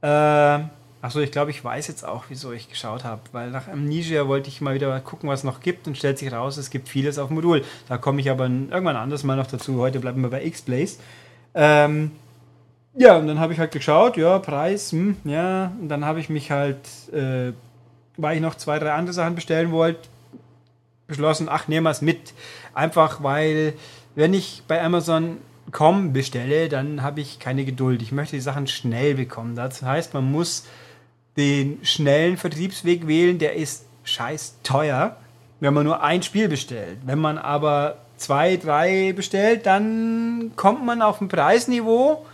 Äh, 0.00 0.60
Achso, 1.00 1.20
ich 1.20 1.30
glaube, 1.30 1.52
ich 1.52 1.62
weiß 1.62 1.86
jetzt 1.86 2.04
auch, 2.04 2.24
wieso 2.28 2.50
ich 2.50 2.68
geschaut 2.68 3.04
habe, 3.04 3.20
weil 3.30 3.50
nach 3.50 3.68
Amnesia 3.68 4.26
wollte 4.26 4.48
ich 4.48 4.60
mal 4.60 4.74
wieder 4.74 4.98
gucken, 5.00 5.28
was 5.28 5.40
es 5.40 5.44
noch 5.44 5.60
gibt 5.60 5.86
und 5.86 5.96
stellt 5.96 6.18
sich 6.18 6.32
raus, 6.32 6.56
es 6.56 6.70
gibt 6.70 6.88
vieles 6.88 7.18
auf 7.18 7.30
Modul. 7.30 7.64
Da 7.88 7.98
komme 7.98 8.20
ich 8.20 8.28
aber 8.30 8.46
irgendwann 8.46 8.96
anders 8.96 9.22
mal 9.22 9.36
noch 9.36 9.46
dazu. 9.46 9.78
Heute 9.78 10.00
bleiben 10.00 10.22
wir 10.22 10.30
bei 10.30 10.44
X-Blaze. 10.44 10.98
Ähm, 11.54 12.10
ja, 12.98 13.16
und 13.16 13.28
dann 13.28 13.38
habe 13.38 13.52
ich 13.52 13.58
halt 13.58 13.70
geschaut, 13.70 14.16
ja, 14.16 14.38
Preis, 14.40 14.92
hm, 14.92 15.16
ja, 15.24 15.72
und 15.80 15.88
dann 15.88 16.04
habe 16.04 16.20
ich 16.20 16.28
mich 16.28 16.50
halt, 16.50 16.78
äh, 17.12 17.52
weil 18.16 18.36
ich 18.36 18.42
noch 18.42 18.56
zwei, 18.56 18.78
drei 18.78 18.92
andere 18.92 19.14
Sachen 19.14 19.36
bestellen 19.36 19.70
wollte, 19.70 20.00
beschlossen, 21.06 21.48
ach, 21.48 21.68
nehmen 21.68 21.84
wir 21.84 21.90
es 21.90 22.02
mit. 22.02 22.34
Einfach 22.74 23.22
weil, 23.22 23.74
wenn 24.14 24.34
ich 24.34 24.62
bei 24.68 24.82
Amazon.com 24.82 26.12
bestelle, 26.12 26.68
dann 26.68 27.02
habe 27.02 27.20
ich 27.20 27.38
keine 27.38 27.64
Geduld. 27.64 28.02
Ich 28.02 28.12
möchte 28.12 28.36
die 28.36 28.42
Sachen 28.42 28.66
schnell 28.66 29.14
bekommen. 29.14 29.56
Das 29.56 29.82
heißt, 29.82 30.12
man 30.12 30.30
muss 30.30 30.66
den 31.36 31.78
schnellen 31.84 32.36
Vertriebsweg 32.36 33.06
wählen, 33.06 33.38
der 33.38 33.54
ist 33.54 33.86
scheiß 34.02 34.56
teuer, 34.64 35.16
wenn 35.60 35.72
man 35.72 35.84
nur 35.84 36.02
ein 36.02 36.22
Spiel 36.22 36.48
bestellt. 36.48 36.98
Wenn 37.04 37.20
man 37.20 37.38
aber 37.38 37.98
zwei, 38.16 38.56
drei 38.56 39.12
bestellt, 39.14 39.66
dann 39.66 40.52
kommt 40.56 40.84
man 40.84 41.00
auf 41.00 41.20
ein 41.20 41.28
Preisniveau, 41.28 42.26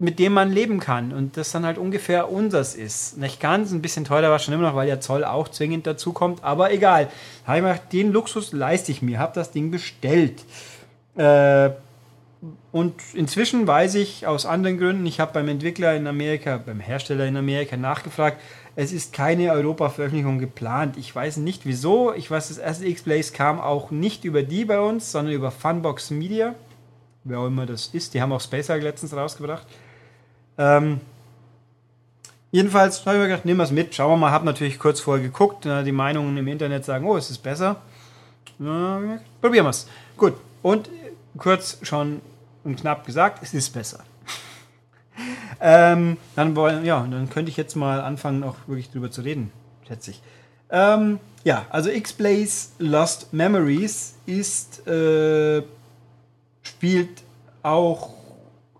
mit 0.00 0.18
dem 0.18 0.32
man 0.32 0.50
leben 0.50 0.80
kann 0.80 1.12
und 1.12 1.36
das 1.36 1.52
dann 1.52 1.66
halt 1.66 1.76
ungefähr 1.76 2.32
unseres 2.32 2.74
ist. 2.74 3.18
Nicht 3.18 3.38
ganz, 3.38 3.70
ein 3.70 3.82
bisschen 3.82 4.06
teurer 4.06 4.30
war 4.30 4.38
schon 4.38 4.54
immer 4.54 4.68
noch, 4.68 4.74
weil 4.74 4.86
der 4.86 5.00
Zoll 5.00 5.24
auch 5.24 5.48
zwingend 5.48 5.86
dazu 5.86 6.14
kommt, 6.14 6.42
aber 6.42 6.72
egal. 6.72 7.08
Habe 7.46 7.58
ich 7.58 7.64
gedacht, 7.64 7.92
den 7.92 8.10
Luxus 8.10 8.52
leiste 8.52 8.92
ich 8.92 9.02
mir, 9.02 9.18
habe 9.18 9.34
das 9.34 9.52
Ding 9.52 9.70
bestellt. 9.70 10.42
Äh, 11.16 11.70
und 12.72 12.94
inzwischen 13.12 13.66
weiß 13.66 13.96
ich 13.96 14.26
aus 14.26 14.46
anderen 14.46 14.78
Gründen, 14.78 15.04
ich 15.04 15.20
habe 15.20 15.34
beim 15.34 15.48
Entwickler 15.48 15.94
in 15.94 16.06
Amerika, 16.06 16.56
beim 16.56 16.80
Hersteller 16.80 17.26
in 17.26 17.36
Amerika 17.36 17.76
nachgefragt, 17.76 18.40
es 18.76 18.92
ist 18.92 19.12
keine 19.12 19.52
Europa-Veröffentlichung 19.52 20.38
geplant. 20.38 20.96
Ich 20.96 21.14
weiß 21.14 21.36
nicht 21.38 21.66
wieso. 21.66 22.14
Ich 22.14 22.30
weiß, 22.30 22.48
das 22.48 22.56
erste 22.56 22.86
X-Blaze 22.86 23.34
kam 23.34 23.60
auch 23.60 23.90
nicht 23.90 24.24
über 24.24 24.42
die 24.42 24.64
bei 24.64 24.80
uns, 24.80 25.12
sondern 25.12 25.34
über 25.34 25.50
Funbox 25.50 26.10
Media. 26.10 26.54
Wer 27.24 27.40
auch 27.40 27.48
immer 27.48 27.66
das 27.66 27.88
ist. 27.88 28.14
Die 28.14 28.22
haben 28.22 28.32
auch 28.32 28.40
Spacer 28.40 28.78
letztens 28.78 29.14
rausgebracht. 29.14 29.66
Ähm, 30.58 31.00
jedenfalls 32.50 33.04
habe 33.06 33.16
ich 33.16 33.22
mir 33.22 33.28
gedacht, 33.28 33.44
nehmen 33.44 33.58
wir 33.58 33.64
es 33.64 33.70
mit. 33.70 33.94
Schauen 33.94 34.10
wir 34.12 34.16
mal. 34.16 34.30
Habe 34.30 34.46
natürlich 34.46 34.78
kurz 34.78 35.00
vorher 35.00 35.22
geguckt. 35.22 35.64
Die 35.64 35.92
Meinungen 35.92 36.36
im 36.36 36.48
Internet 36.48 36.84
sagen, 36.84 37.06
oh, 37.06 37.16
es 37.16 37.30
ist 37.30 37.38
besser. 37.38 37.76
Na, 38.58 39.18
probieren 39.40 39.64
wir 39.64 39.70
es. 39.70 39.86
Gut. 40.16 40.34
Und 40.62 40.90
kurz 41.38 41.78
schon 41.82 42.20
und 42.64 42.76
knapp 42.76 43.06
gesagt, 43.06 43.42
es 43.42 43.54
ist 43.54 43.70
besser. 43.70 44.04
ähm, 45.60 46.16
dann, 46.36 46.56
wollen, 46.56 46.84
ja, 46.84 47.06
dann 47.10 47.30
könnte 47.30 47.50
ich 47.50 47.56
jetzt 47.56 47.74
mal 47.74 48.00
anfangen, 48.00 48.42
auch 48.42 48.56
wirklich 48.66 48.90
drüber 48.90 49.10
zu 49.10 49.22
reden, 49.22 49.50
schätze 49.88 50.12
ich. 50.12 50.22
Ähm, 50.70 51.18
ja, 51.42 51.66
also 51.70 51.90
X-Blaze 51.90 52.68
Lost 52.78 53.32
Memories 53.32 54.14
ist, 54.26 54.86
äh, 54.86 55.62
spielt 56.62 57.22
auch 57.62 58.10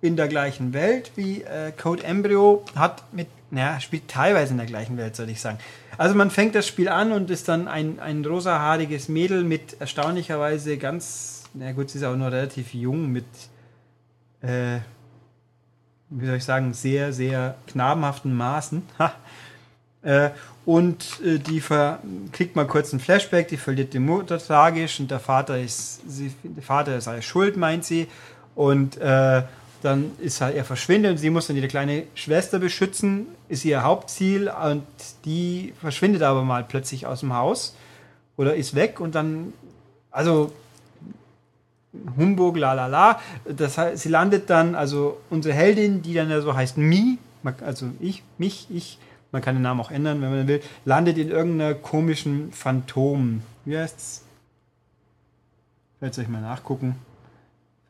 in 0.02 0.16
der 0.16 0.28
gleichen 0.28 0.72
Welt 0.72 1.12
wie 1.16 1.42
äh, 1.42 1.72
Code 1.72 2.04
Embryo, 2.04 2.64
hat 2.74 3.04
mit, 3.12 3.28
naja, 3.50 3.80
spielt 3.80 4.08
teilweise 4.08 4.52
in 4.52 4.58
der 4.58 4.66
gleichen 4.66 4.96
Welt, 4.96 5.14
soll 5.16 5.28
ich 5.28 5.40
sagen. 5.40 5.58
Also 5.98 6.14
man 6.14 6.30
fängt 6.30 6.54
das 6.54 6.66
Spiel 6.66 6.88
an 6.88 7.12
und 7.12 7.30
ist 7.30 7.48
dann 7.48 7.68
ein, 7.68 8.00
ein 8.00 8.24
rosahaariges 8.24 9.08
Mädel 9.08 9.44
mit 9.44 9.80
erstaunlicherweise 9.80 10.78
ganz, 10.78 11.44
na 11.52 11.72
gut, 11.72 11.90
sie 11.90 11.98
ist 11.98 12.04
auch 12.04 12.16
noch 12.16 12.32
relativ 12.32 12.72
jung, 12.72 13.08
mit 13.08 13.26
äh, 14.40 14.78
wie 16.10 16.26
soll 16.26 16.36
ich 16.36 16.44
sagen, 16.44 16.74
sehr, 16.74 17.12
sehr 17.12 17.54
knabenhaften 17.68 18.34
Maßen. 18.34 18.82
äh, 20.02 20.30
und 20.66 21.20
äh, 21.24 21.38
die 21.38 21.62
kriegt 22.32 22.56
mal 22.56 22.66
kurz 22.66 22.92
einen 22.92 23.00
Flashback, 23.00 23.48
die 23.48 23.56
verliert 23.56 23.94
die 23.94 23.98
Mutter 23.98 24.38
tragisch 24.38 25.00
und 25.00 25.10
der 25.10 25.20
Vater 25.20 25.58
ist, 25.58 26.00
sie, 26.08 26.34
der 26.42 26.62
Vater 26.62 26.96
ist 26.96 27.08
alles 27.08 27.24
schuld, 27.24 27.56
meint 27.56 27.84
sie. 27.84 28.08
Und 28.54 28.98
äh, 28.98 29.42
dann 29.82 30.12
ist 30.18 30.40
halt, 30.40 30.56
er 30.56 30.64
verschwindet 30.64 31.12
und 31.12 31.16
sie 31.18 31.30
muss 31.30 31.46
dann 31.46 31.56
ihre 31.56 31.68
kleine 31.68 32.04
Schwester 32.14 32.58
beschützen, 32.58 33.26
ist 33.48 33.64
ihr 33.64 33.82
Hauptziel 33.82 34.48
und 34.48 34.84
die 35.24 35.72
verschwindet 35.80 36.22
aber 36.22 36.42
mal 36.42 36.64
plötzlich 36.64 37.06
aus 37.06 37.20
dem 37.20 37.34
Haus 37.34 37.74
oder 38.36 38.54
ist 38.54 38.74
weg 38.74 39.00
und 39.00 39.14
dann, 39.14 39.52
also 40.10 40.52
Humbug, 42.16 42.56
la 42.56 42.72
la 42.74 42.86
la. 42.86 43.20
Das 43.48 43.78
heißt, 43.78 44.02
sie 44.02 44.08
landet 44.08 44.48
dann, 44.48 44.74
also 44.74 45.20
unsere 45.28 45.54
Heldin, 45.54 46.02
die 46.02 46.14
dann 46.14 46.30
ja 46.30 46.40
so 46.40 46.54
heißt 46.54 46.76
Mi, 46.76 47.18
also 47.64 47.86
ich, 48.00 48.22
mich, 48.38 48.66
ich, 48.70 48.98
man 49.32 49.42
kann 49.42 49.56
den 49.56 49.62
Namen 49.62 49.80
auch 49.80 49.90
ändern, 49.90 50.20
wenn 50.22 50.30
man 50.30 50.48
will, 50.48 50.62
landet 50.84 51.18
in 51.18 51.30
irgendeiner 51.30 51.74
komischen 51.74 52.52
Phantom. 52.52 53.42
Wie 53.64 53.76
heißt's? 53.76 54.24
Vielleicht 55.98 56.14
soll 56.14 56.24
ich 56.24 56.30
mal 56.30 56.40
nachgucken. 56.40 56.96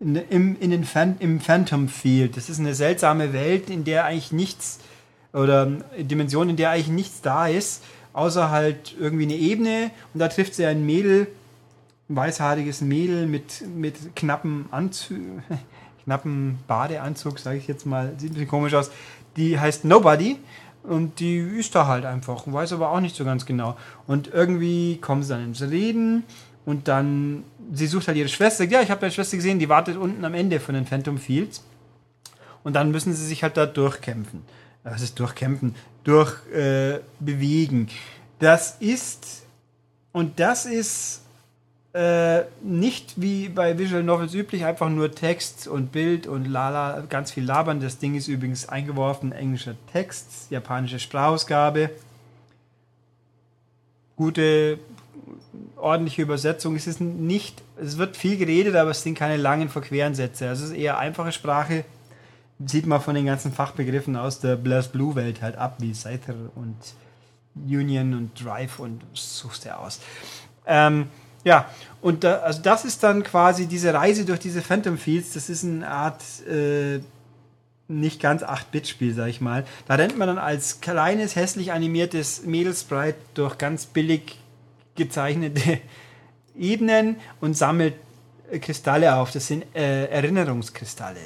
In, 0.00 0.16
im, 0.16 0.56
in 0.60 0.70
den 0.70 0.84
Phan 0.84 1.16
Im 1.18 1.40
Phantom 1.40 1.88
Field. 1.88 2.36
Das 2.36 2.48
ist 2.48 2.58
eine 2.58 2.74
seltsame 2.74 3.32
Welt, 3.32 3.70
in 3.70 3.84
der 3.84 4.04
eigentlich 4.06 4.32
nichts, 4.32 4.80
oder 5.32 5.66
Dimension, 5.98 6.48
in 6.48 6.56
der 6.56 6.70
eigentlich 6.70 6.88
nichts 6.88 7.20
da 7.20 7.46
ist, 7.46 7.84
außer 8.12 8.50
halt 8.50 8.96
irgendwie 8.98 9.24
eine 9.24 9.36
Ebene. 9.36 9.90
Und 10.12 10.20
da 10.20 10.28
trifft 10.28 10.54
sie 10.54 10.66
ein 10.66 10.84
Mädel, 10.84 11.28
weißhaariges 12.08 12.80
Mädel 12.80 13.26
mit, 13.26 13.62
mit 13.76 14.16
knappen 14.16 14.66
Anzug, 14.70 15.18
knappen 16.04 16.58
Badeanzug, 16.66 17.38
sage 17.38 17.58
ich 17.58 17.68
jetzt 17.68 17.86
mal, 17.86 18.14
sieht 18.18 18.30
ein 18.30 18.34
bisschen 18.34 18.48
komisch 18.48 18.74
aus. 18.74 18.90
Die 19.36 19.60
heißt 19.60 19.84
Nobody 19.84 20.38
und 20.82 21.20
die 21.20 21.36
ist 21.38 21.74
da 21.74 21.86
halt 21.86 22.04
einfach 22.04 22.44
weiß 22.46 22.72
aber 22.72 22.90
auch 22.90 23.00
nicht 23.00 23.14
so 23.14 23.24
ganz 23.24 23.46
genau. 23.46 23.76
Und 24.06 24.28
irgendwie 24.32 24.96
kommen 24.96 25.22
sie 25.22 25.28
dann 25.30 25.44
ins 25.44 25.62
Reden 25.62 26.24
und 26.64 26.88
dann, 26.88 27.44
sie 27.72 27.86
sucht 27.86 28.08
halt 28.08 28.16
ihre 28.16 28.28
Schwester. 28.28 28.64
Ja, 28.64 28.82
ich 28.82 28.90
habe 28.90 29.00
deine 29.00 29.12
Schwester 29.12 29.36
gesehen, 29.36 29.58
die 29.58 29.68
wartet 29.68 29.96
unten 29.96 30.24
am 30.24 30.34
Ende 30.34 30.60
von 30.60 30.74
den 30.74 30.86
Phantom 30.86 31.18
Fields. 31.18 31.64
Und 32.62 32.74
dann 32.74 32.90
müssen 32.90 33.14
sie 33.14 33.24
sich 33.24 33.42
halt 33.42 33.56
da 33.56 33.66
durchkämpfen. 33.66 34.42
Das 34.84 35.02
ist 35.02 35.18
durchkämpfen, 35.18 35.74
durchbewegen. 36.04 37.88
Äh, 37.88 37.90
das 38.38 38.76
ist, 38.80 39.42
und 40.12 40.40
das 40.40 40.66
ist 40.66 41.22
äh, 41.92 42.42
nicht 42.62 43.20
wie 43.20 43.48
bei 43.48 43.78
Visual 43.78 44.02
Novels 44.02 44.34
üblich, 44.34 44.64
einfach 44.64 44.88
nur 44.88 45.12
Text 45.12 45.66
und 45.68 45.92
Bild 45.92 46.26
und 46.26 46.46
lala, 46.46 47.04
ganz 47.08 47.32
viel 47.32 47.44
labern. 47.44 47.80
Das 47.80 47.98
Ding 47.98 48.14
ist 48.14 48.28
übrigens 48.28 48.68
eingeworfen, 48.68 49.32
englischer 49.32 49.74
Text, 49.92 50.50
japanische 50.50 50.98
Sprachausgabe. 50.98 51.90
Gute, 54.16 54.78
ordentliche 55.76 56.22
Übersetzung. 56.22 56.76
Es 56.76 56.86
ist 56.86 57.00
nicht, 57.00 57.62
es 57.80 57.98
wird 57.98 58.16
viel 58.16 58.36
geredet, 58.36 58.76
aber 58.76 58.90
es 58.90 59.02
sind 59.02 59.16
keine 59.16 59.36
langen, 59.36 59.68
verqueren 59.68 60.14
Sätze. 60.14 60.48
Also 60.48 60.64
es 60.64 60.70
ist 60.70 60.76
eher 60.76 60.98
einfache 60.98 61.32
Sprache. 61.32 61.84
Sieht 62.64 62.86
man 62.86 63.00
von 63.00 63.14
den 63.14 63.26
ganzen 63.26 63.52
Fachbegriffen 63.52 64.16
aus 64.16 64.40
der 64.40 64.56
Blast 64.56 64.92
Blue 64.92 65.14
Welt 65.14 65.40
halt 65.40 65.56
ab, 65.56 65.76
wie 65.78 65.94
Scyther 65.94 66.34
und 66.54 66.76
Union 67.54 68.14
und 68.14 68.44
Drive 68.44 68.78
und 68.78 69.02
suchst 69.14 69.64
du 69.64 69.76
aus. 69.76 70.00
Ähm, 70.66 71.08
ja, 71.42 71.70
und 72.02 72.24
da, 72.24 72.38
also 72.38 72.60
das 72.62 72.84
ist 72.84 73.02
dann 73.02 73.22
quasi 73.22 73.66
diese 73.66 73.94
Reise 73.94 74.24
durch 74.24 74.40
diese 74.40 74.60
Phantom 74.60 74.98
Fields. 74.98 75.32
Das 75.32 75.48
ist 75.48 75.64
eine 75.64 75.88
Art 75.88 76.22
äh, 76.46 77.00
nicht 77.88 78.20
ganz 78.20 78.42
8-Bit-Spiel, 78.42 79.14
sag 79.14 79.28
ich 79.28 79.40
mal. 79.40 79.64
Da 79.86 79.94
rennt 79.94 80.16
man 80.16 80.28
dann 80.28 80.38
als 80.38 80.80
kleines, 80.80 81.36
hässlich 81.36 81.72
animiertes 81.72 82.44
Mädelsprite 82.44 83.16
durch 83.34 83.58
ganz 83.58 83.86
billig 83.86 84.38
gezeichnete 85.04 85.80
Ebenen 86.56 87.16
und 87.40 87.56
sammelt 87.56 87.94
Kristalle 88.60 89.14
auf. 89.16 89.30
Das 89.30 89.46
sind 89.46 89.64
äh, 89.74 90.06
Erinnerungskristalle. 90.06 91.20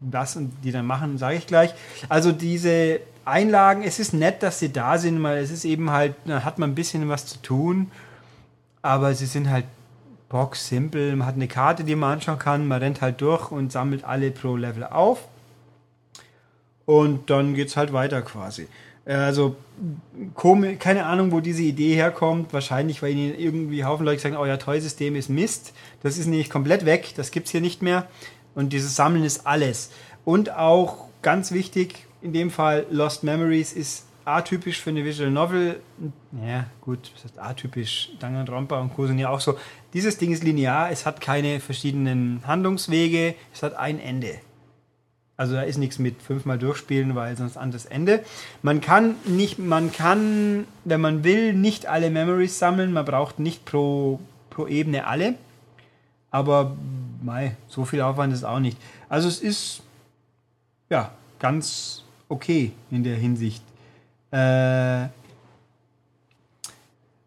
Was 0.00 0.36
und 0.36 0.52
die 0.62 0.72
dann 0.72 0.86
machen, 0.86 1.18
sage 1.18 1.36
ich 1.36 1.46
gleich. 1.46 1.72
Also 2.08 2.32
diese 2.32 3.00
Einlagen, 3.24 3.82
es 3.82 3.98
ist 3.98 4.12
nett, 4.12 4.42
dass 4.42 4.58
sie 4.58 4.72
da 4.72 4.98
sind, 4.98 5.22
weil 5.22 5.38
es 5.38 5.50
ist 5.50 5.64
eben 5.64 5.90
halt, 5.90 6.14
da 6.26 6.44
hat 6.44 6.58
man 6.58 6.70
ein 6.70 6.74
bisschen 6.74 7.08
was 7.08 7.26
zu 7.26 7.40
tun 7.42 7.90
aber 8.86 9.14
sie 9.14 9.26
sind 9.26 9.50
halt 9.50 9.64
box 10.28 10.68
simpel. 10.68 11.16
Man 11.16 11.26
hat 11.26 11.34
eine 11.34 11.48
Karte, 11.48 11.82
die 11.82 11.96
man 11.96 12.14
anschauen 12.14 12.38
kann, 12.38 12.68
man 12.68 12.80
rennt 12.80 13.00
halt 13.00 13.20
durch 13.20 13.50
und 13.50 13.72
sammelt 13.72 14.04
alle 14.04 14.30
pro 14.30 14.54
Level 14.54 14.84
auf. 14.84 15.26
Und 16.84 17.30
dann 17.30 17.54
geht 17.54 17.66
es 17.66 17.76
halt 17.76 17.92
weiter 17.92 18.22
quasi. 18.22 18.68
Also, 19.06 19.54
komisch, 20.34 20.78
keine 20.80 21.06
Ahnung, 21.06 21.30
wo 21.30 21.40
diese 21.40 21.62
Idee 21.62 21.94
herkommt. 21.94 22.52
Wahrscheinlich, 22.52 23.02
weil 23.02 23.12
ihnen 23.12 23.38
irgendwie 23.38 23.84
Haufen 23.84 24.04
Leute 24.04 24.20
sagen, 24.20 24.36
euer 24.36 24.58
Toy-System 24.58 25.14
ist 25.14 25.30
Mist. 25.30 25.72
Das 26.02 26.18
ist 26.18 26.26
nämlich 26.26 26.50
komplett 26.50 26.84
weg. 26.84 27.12
Das 27.16 27.30
gibt 27.30 27.46
es 27.46 27.52
hier 27.52 27.60
nicht 27.60 27.82
mehr. 27.82 28.08
Und 28.54 28.72
dieses 28.72 28.96
Sammeln 28.96 29.24
ist 29.24 29.46
alles. 29.46 29.90
Und 30.24 30.50
auch 30.50 31.06
ganz 31.22 31.52
wichtig, 31.52 32.06
in 32.20 32.32
dem 32.32 32.50
Fall 32.50 32.86
Lost 32.90 33.22
Memories 33.22 33.72
ist 33.72 34.06
atypisch 34.24 34.80
für 34.80 34.90
eine 34.90 35.04
Visual 35.04 35.30
Novel. 35.30 35.80
Ja, 36.44 36.66
gut, 36.80 37.12
das 37.14 37.26
ist 37.26 37.38
atypisch. 37.38 38.10
Danganronpa 38.18 38.80
und 38.80 38.94
Co. 38.94 39.06
sind 39.06 39.18
ja 39.18 39.28
auch 39.28 39.40
so. 39.40 39.56
Dieses 39.92 40.18
Ding 40.18 40.32
ist 40.32 40.42
linear, 40.42 40.90
es 40.90 41.06
hat 41.06 41.20
keine 41.20 41.60
verschiedenen 41.60 42.42
Handlungswege, 42.44 43.36
es 43.54 43.62
hat 43.62 43.76
ein 43.76 44.00
Ende. 44.00 44.40
Also 45.36 45.54
da 45.54 45.62
ist 45.62 45.76
nichts 45.76 45.98
mit 45.98 46.22
fünfmal 46.22 46.58
durchspielen, 46.58 47.14
weil 47.14 47.36
sonst 47.36 47.56
anderes 47.56 47.84
Ende. 47.84 48.24
Man 48.62 48.80
kann 48.80 49.16
nicht, 49.26 49.58
man 49.58 49.92
kann, 49.92 50.66
wenn 50.84 51.00
man 51.00 51.24
will, 51.24 51.52
nicht 51.52 51.86
alle 51.86 52.10
Memories 52.10 52.58
sammeln. 52.58 52.92
Man 52.92 53.04
braucht 53.04 53.38
nicht 53.38 53.64
pro, 53.64 54.18
pro 54.48 54.66
Ebene 54.66 55.06
alle. 55.06 55.34
Aber 56.30 56.76
mei, 57.22 57.56
so 57.68 57.84
viel 57.84 58.00
Aufwand 58.00 58.32
ist 58.32 58.44
auch 58.44 58.60
nicht. 58.60 58.78
Also 59.08 59.28
es 59.28 59.40
ist 59.40 59.82
ja 60.88 61.12
ganz 61.38 62.04
okay 62.28 62.72
in 62.90 63.04
der 63.04 63.16
Hinsicht. 63.16 63.62
Äh, 64.30 65.08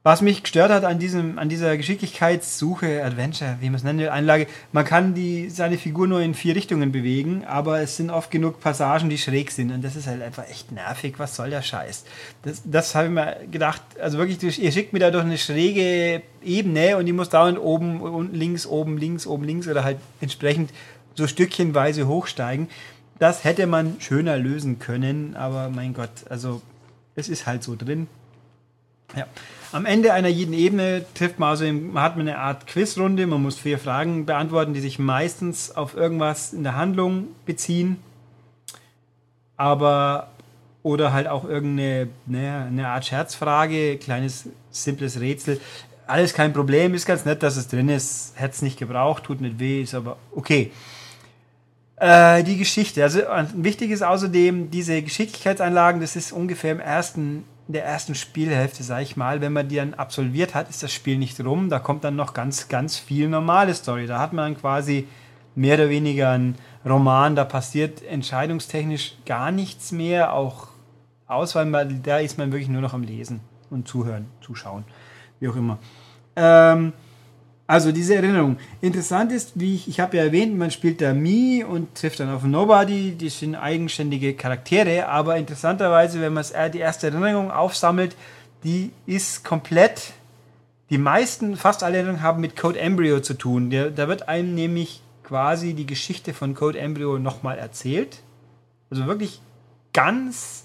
was 0.09 0.23
mich 0.23 0.41
gestört 0.41 0.71
hat 0.71 0.85
an, 0.85 0.97
diesem, 0.97 1.37
an 1.37 1.49
dieser 1.49 1.77
Geschicklichkeitssuche, 1.77 3.03
Adventure, 3.03 3.57
wie 3.59 3.67
man 3.67 3.75
es 3.75 3.83
nennen 3.83 3.99
will, 3.99 4.09
Einlage, 4.09 4.47
man 4.71 4.83
kann 4.83 5.13
die, 5.13 5.51
seine 5.51 5.77
Figur 5.77 6.07
nur 6.07 6.19
in 6.19 6.33
vier 6.33 6.55
Richtungen 6.55 6.91
bewegen, 6.91 7.45
aber 7.45 7.79
es 7.79 7.95
sind 7.95 8.09
oft 8.09 8.31
genug 8.31 8.59
Passagen, 8.59 9.11
die 9.11 9.19
schräg 9.19 9.51
sind 9.51 9.71
und 9.71 9.83
das 9.83 9.95
ist 9.95 10.07
halt 10.07 10.23
einfach 10.23 10.49
echt 10.49 10.71
nervig. 10.71 11.13
Was 11.17 11.35
soll 11.35 11.51
der 11.51 11.61
Scheiß? 11.61 12.05
Das, 12.41 12.63
das 12.65 12.95
habe 12.95 13.05
ich 13.05 13.13
mir 13.13 13.37
gedacht, 13.51 13.83
also 14.01 14.17
wirklich, 14.17 14.59
ihr 14.59 14.71
schickt 14.71 14.93
mir 14.93 14.99
da 14.99 15.11
durch 15.11 15.25
eine 15.25 15.37
schräge 15.37 16.23
Ebene 16.43 16.97
und 16.97 17.05
die 17.05 17.13
muss 17.13 17.29
dauernd 17.29 17.59
oben, 17.59 18.01
unten 18.01 18.35
links, 18.35 18.65
oben 18.65 18.97
links, 18.97 19.27
oben 19.27 19.43
links 19.43 19.67
oder 19.67 19.83
halt 19.83 19.99
entsprechend 20.21 20.71
so 21.13 21.27
stückchenweise 21.27 22.07
hochsteigen 22.07 22.67
das 23.19 23.43
hätte 23.43 23.67
man 23.67 23.99
schöner 23.99 24.37
lösen 24.37 24.79
können, 24.79 25.35
aber 25.35 25.69
mein 25.69 25.93
Gott, 25.93 26.09
also 26.29 26.61
es 27.15 27.27
ist 27.27 27.45
halt 27.45 27.63
so 27.63 27.75
drin. 27.75 28.07
Ja. 29.15 29.25
Am 29.71 29.85
Ende 29.85 30.13
einer 30.13 30.29
jeden 30.29 30.53
Ebene 30.53 31.05
trifft 31.13 31.37
man 31.37 31.49
also, 31.49 31.65
man 31.71 32.01
hat 32.01 32.17
eine 32.17 32.39
Art 32.39 32.65
Quizrunde, 32.65 33.27
man 33.27 33.41
muss 33.41 33.59
vier 33.59 33.77
Fragen 33.77 34.25
beantworten, 34.25 34.73
die 34.73 34.79
sich 34.79 34.97
meistens 34.97 35.75
auf 35.75 35.95
irgendwas 35.95 36.53
in 36.53 36.63
der 36.63 36.75
Handlung 36.75 37.27
beziehen. 37.45 37.97
Aber, 39.57 40.31
oder 40.81 41.13
halt 41.13 41.27
auch 41.27 41.43
irgendeine 41.43 42.07
ne, 42.25 42.65
eine 42.67 42.87
Art 42.87 43.05
Scherzfrage, 43.05 43.97
kleines, 43.97 44.49
simples 44.71 45.19
Rätsel. 45.19 45.61
Alles 46.07 46.33
kein 46.33 46.53
Problem, 46.53 46.95
ist 46.95 47.05
ganz 47.05 47.25
nett, 47.25 47.43
dass 47.43 47.55
es 47.55 47.67
drin 47.67 47.89
ist. 47.89 48.33
Hätte 48.35 48.55
es 48.55 48.61
nicht 48.63 48.79
gebraucht, 48.79 49.25
tut 49.25 49.41
nicht 49.41 49.59
weh, 49.59 49.83
ist 49.83 49.93
aber 49.93 50.17
okay. 50.33 50.71
Äh, 51.97 52.43
die 52.43 52.57
Geschichte. 52.57 53.03
Also 53.03 53.19
wichtig 53.53 53.91
ist 53.91 54.01
außerdem, 54.01 54.71
diese 54.71 55.01
Geschicklichkeitsanlagen, 55.03 56.01
das 56.01 56.15
ist 56.15 56.31
ungefähr 56.31 56.71
im 56.71 56.79
ersten, 56.79 57.43
der 57.73 57.85
ersten 57.85 58.15
Spielhälfte, 58.15 58.83
sag 58.83 59.01
ich 59.01 59.15
mal. 59.15 59.41
Wenn 59.41 59.53
man 59.53 59.67
die 59.67 59.75
dann 59.75 59.93
absolviert 59.93 60.55
hat, 60.55 60.69
ist 60.69 60.83
das 60.83 60.91
Spiel 60.91 61.17
nicht 61.17 61.39
rum. 61.39 61.69
Da 61.69 61.79
kommt 61.79 62.03
dann 62.03 62.15
noch 62.15 62.33
ganz, 62.33 62.67
ganz 62.67 62.97
viel 62.97 63.29
normale 63.29 63.73
Story. 63.73 64.07
Da 64.07 64.19
hat 64.19 64.33
man 64.33 64.53
dann 64.53 64.61
quasi 64.61 65.07
mehr 65.55 65.75
oder 65.75 65.89
weniger 65.89 66.31
ein 66.31 66.55
Roman, 66.85 67.35
da 67.35 67.43
passiert 67.43 68.01
entscheidungstechnisch 68.03 69.17
gar 69.25 69.51
nichts 69.51 69.91
mehr, 69.91 70.33
auch 70.33 70.69
aus, 71.27 71.53
man, 71.55 72.01
da 72.01 72.19
ist 72.19 72.37
man 72.37 72.51
wirklich 72.51 72.69
nur 72.69 72.81
noch 72.81 72.93
am 72.93 73.03
Lesen 73.03 73.41
und 73.69 73.87
Zuhören, 73.87 74.27
Zuschauen, 74.41 74.85
wie 75.39 75.49
auch 75.49 75.55
immer. 75.55 75.77
Ähm, 76.35 76.93
also 77.69 77.91
diese 77.91 78.15
Erinnerung. 78.15 78.57
Interessant 78.81 79.31
ist, 79.31 79.51
wie 79.53 79.75
ich, 79.75 79.87
ich 79.87 79.99
habe 79.99 80.17
ja 80.17 80.23
erwähnt, 80.23 80.57
man 80.57 80.71
spielt 80.71 81.01
da 81.01 81.13
Me 81.13 81.63
und 81.63 81.93
trifft 81.93 82.19
dann 82.19 82.33
auf 82.33 82.41
Nobody, 82.43 83.11
die 83.11 83.29
sind 83.29 83.53
eigenständige 83.53 84.33
Charaktere, 84.33 85.07
aber 85.07 85.37
interessanterweise, 85.37 86.19
wenn 86.19 86.33
man 86.33 86.43
die 86.73 86.79
erste 86.79 87.11
Erinnerung 87.11 87.51
aufsammelt, 87.51 88.15
die 88.63 88.89
ist 89.05 89.43
komplett, 89.43 90.13
die 90.89 90.97
meisten, 90.97 91.57
fast 91.57 91.83
alle 91.83 91.97
Erinnerungen 91.97 92.23
haben 92.23 92.41
mit 92.41 92.57
Code 92.57 92.79
Embryo 92.79 93.19
zu 93.19 93.35
tun. 93.35 93.69
Der, 93.69 93.91
da 93.91 94.07
wird 94.07 94.27
einem 94.27 94.55
nämlich 94.55 95.03
quasi 95.23 95.75
die 95.75 95.85
Geschichte 95.85 96.33
von 96.33 96.55
Code 96.55 96.79
Embryo 96.79 97.19
nochmal 97.19 97.59
erzählt. 97.59 98.23
Also 98.89 99.05
wirklich 99.05 99.41
ganz 99.93 100.63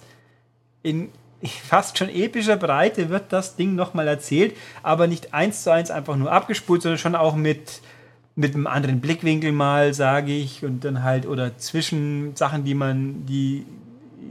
in 0.82 1.10
fast 1.52 1.98
schon 1.98 2.08
epischer 2.08 2.56
Breite 2.56 3.08
wird 3.08 3.32
das 3.32 3.56
Ding 3.56 3.74
nochmal 3.74 4.08
erzählt, 4.08 4.56
aber 4.82 5.06
nicht 5.06 5.34
eins 5.34 5.62
zu 5.62 5.72
eins 5.72 5.90
einfach 5.90 6.16
nur 6.16 6.32
abgespult, 6.32 6.82
sondern 6.82 6.98
schon 6.98 7.14
auch 7.14 7.36
mit, 7.36 7.80
mit 8.36 8.54
einem 8.54 8.66
anderen 8.66 9.00
Blickwinkel 9.00 9.52
mal, 9.52 9.94
sage 9.94 10.32
ich, 10.32 10.64
und 10.64 10.84
dann 10.84 11.02
halt, 11.02 11.26
oder 11.26 11.56
zwischen 11.58 12.34
Sachen, 12.36 12.64
die 12.64 12.74
man, 12.74 13.26
die, 13.26 13.66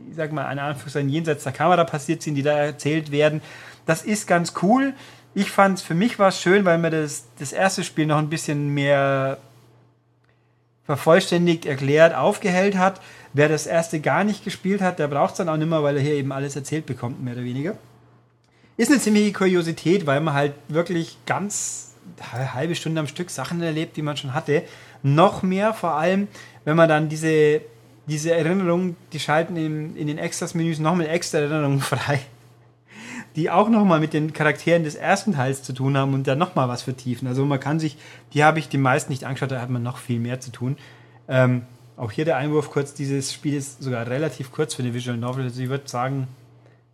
ich 0.10 0.15
sag 0.15 0.32
mal, 0.32 0.46
an 0.46 0.60
Anführungszeichen 0.60 1.10
jenseits 1.10 1.43
der 1.43 1.53
Kamera 1.53 1.84
passiert 1.84 2.22
sind, 2.22 2.36
die 2.36 2.43
da 2.43 2.58
erzählt 2.58 3.12
werden. 3.12 3.41
Das 3.86 4.03
ist 4.03 4.27
ganz 4.27 4.53
cool. 4.62 4.93
Ich 5.36 5.51
fand 5.51 5.79
es, 5.79 5.84
für 5.84 5.96
mich 5.96 6.20
war 6.20 6.29
es 6.29 6.39
schön, 6.39 6.65
weil 6.65 6.77
mir 6.77 6.91
das, 6.91 7.25
das 7.39 7.53
erste 7.53 7.84
Spiel 7.84 8.05
noch 8.05 8.17
ein 8.17 8.29
bisschen 8.29 8.70
mehr 8.70 9.38
vervollständigt, 10.86 11.66
erklärt, 11.66 12.13
aufgehellt 12.16 12.78
hat. 12.78 13.02
Wer 13.34 13.50
das 13.50 13.66
erste 13.68 14.00
gar 14.00 14.24
nicht 14.24 14.44
gespielt 14.44 14.82
hat, 14.82 15.00
der 15.00 15.08
braucht 15.08 15.32
es 15.32 15.38
dann 15.38 15.50
auch 15.50 15.58
nicht 15.58 15.70
mehr, 15.70 15.84
weil 15.84 15.98
er 15.98 16.04
hier 16.04 16.13
eben 16.13 16.32
alles 16.32 16.56
erzählt 16.56 16.86
bekommt, 16.86 17.24
mehr 17.24 17.34
oder 17.34 17.44
weniger. 17.44 17.75
Ist 18.75 18.92
eine 18.92 19.00
ziemliche 19.00 19.34
Kuriosität, 19.34 20.06
weil 20.06 20.20
man 20.20 20.34
halt 20.34 20.54
wirklich 20.68 21.18
ganz 21.25 21.94
halbe 22.32 22.76
Stunde 22.76 23.00
am 23.00 23.08
Stück 23.08 23.30
Sachen 23.30 23.62
erlebt, 23.62 23.96
die 23.98 24.02
man 24.02 24.17
schon 24.17 24.34
hatte. 24.34 24.63
Noch 25.04 25.43
mehr 25.43 25.74
vor 25.74 25.93
allem, 25.93 26.28
wenn 26.65 26.76
man 26.76 26.89
dann 26.89 27.08
diese, 27.08 27.62
diese 28.08 28.34
Erinnerungen, 28.34 28.96
die 29.13 29.19
schalten 29.19 29.56
in, 29.56 29.96
in 29.96 30.08
den 30.08 30.17
Extras-Menüs 30.17 30.80
noch 30.80 30.96
mit 30.96 31.08
extra 31.08 31.39
Erinnerungen 31.39 31.80
frei 31.82 32.19
die 33.36 33.50
auch 33.50 33.69
nochmal 33.69 34.00
mit 34.00 34.13
den 34.13 34.34
Charakteren 34.34 34.84
des 34.84 34.96
ersten 34.96 35.34
Teils 35.34 35.63
zu 35.63 35.74
tun 35.74 35.98
haben 35.98 36.13
und 36.13 36.28
dann 36.28 36.38
nochmal 36.38 36.67
was 36.67 36.84
vertiefen. 36.84 37.28
Also 37.28 37.46
man 37.46 37.60
kann 37.60 37.80
sich, 37.80 37.98
die 38.34 38.43
habe 38.43 38.60
ich 38.60 38.69
die 38.69 38.78
meisten 38.78 39.12
nicht 39.12 39.26
angeschaut, 39.26 39.52
da 39.52 39.62
hat 39.62 39.69
man 39.69 39.84
noch 39.84 39.98
viel 39.98 40.19
mehr 40.19 40.39
zu 40.39 40.52
tun. 40.52 40.78
Ähm, 41.28 41.63
auch 41.98 42.12
hier 42.12 42.26
der 42.26 42.38
Einwurf 42.38 42.72
kurz, 42.72 42.93
dieses 42.93 43.34
Spiel 43.34 43.56
ist 43.56 43.82
sogar 43.82 44.08
relativ 44.08 44.52
kurz 44.52 44.74
für 44.74 44.84
eine 44.84 44.93
Visual 44.93 45.17
Novel. 45.17 45.46
Also 45.46 45.62
ich 45.62 45.69
würde 45.69 45.88
sagen, 45.88 46.28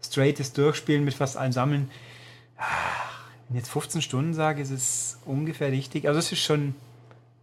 straightes 0.01 0.53
Durchspielen 0.53 1.05
mit 1.05 1.13
fast 1.13 1.37
allem 1.37 1.51
Sammeln. 1.51 1.89
Wenn 3.47 3.57
ich 3.57 3.63
jetzt 3.63 3.71
15 3.71 4.01
Stunden 4.01 4.33
sage, 4.33 4.61
ist 4.61 4.71
es 4.71 5.19
ungefähr 5.25 5.71
richtig. 5.71 6.07
Also 6.07 6.19
es 6.19 6.31
ist 6.31 6.39
schon 6.39 6.75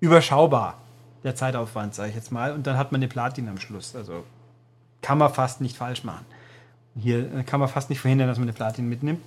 überschaubar, 0.01 0.79
der 1.25 1.35
Zeitaufwand, 1.35 1.95
sage 1.95 2.11
ich 2.11 2.15
jetzt 2.15 2.31
mal. 2.31 2.53
Und 2.53 2.67
dann 2.67 2.77
hat 2.77 2.93
man 2.93 3.01
eine 3.01 3.09
Platin 3.09 3.49
am 3.49 3.59
Schluss. 3.59 3.97
Also 3.97 4.25
kann 5.03 5.19
man 5.19 5.33
fast 5.33 5.61
nicht 5.61 5.77
falsch 5.77 6.05
machen. 6.05 6.25
Hier 7.01 7.19
äh, 7.19 7.43
kann 7.45 7.61
man 7.61 7.69
fast 7.69 7.91
nicht 7.91 8.01
verhindern, 8.01 8.29
dass 8.29 8.39
man 8.39 8.49
eine 8.49 8.53
Platin 8.53 8.89
mitnimmt. 8.89 9.21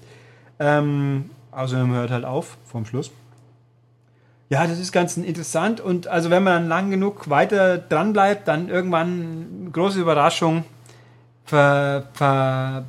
Ähm, 0.59 1.29
also 1.51 1.75
man 1.77 1.91
hört 1.91 2.11
halt 2.11 2.25
auf 2.25 2.57
vom 2.65 2.85
Schluss. 2.85 3.11
Ja, 4.49 4.65
das 4.65 4.79
ist 4.79 4.91
ganz 4.91 5.15
interessant 5.15 5.79
und 5.79 6.07
also 6.07 6.31
wenn 6.31 6.43
man 6.43 6.53
dann 6.53 6.67
lang 6.69 6.89
genug 6.89 7.29
weiter 7.29 7.77
dran 7.77 8.13
bleibt, 8.13 8.47
dann 8.47 8.67
irgendwann 8.67 9.69
große 9.71 9.99
Überraschung 9.99 10.63
ver, 11.45 12.07
ver, 12.13 12.85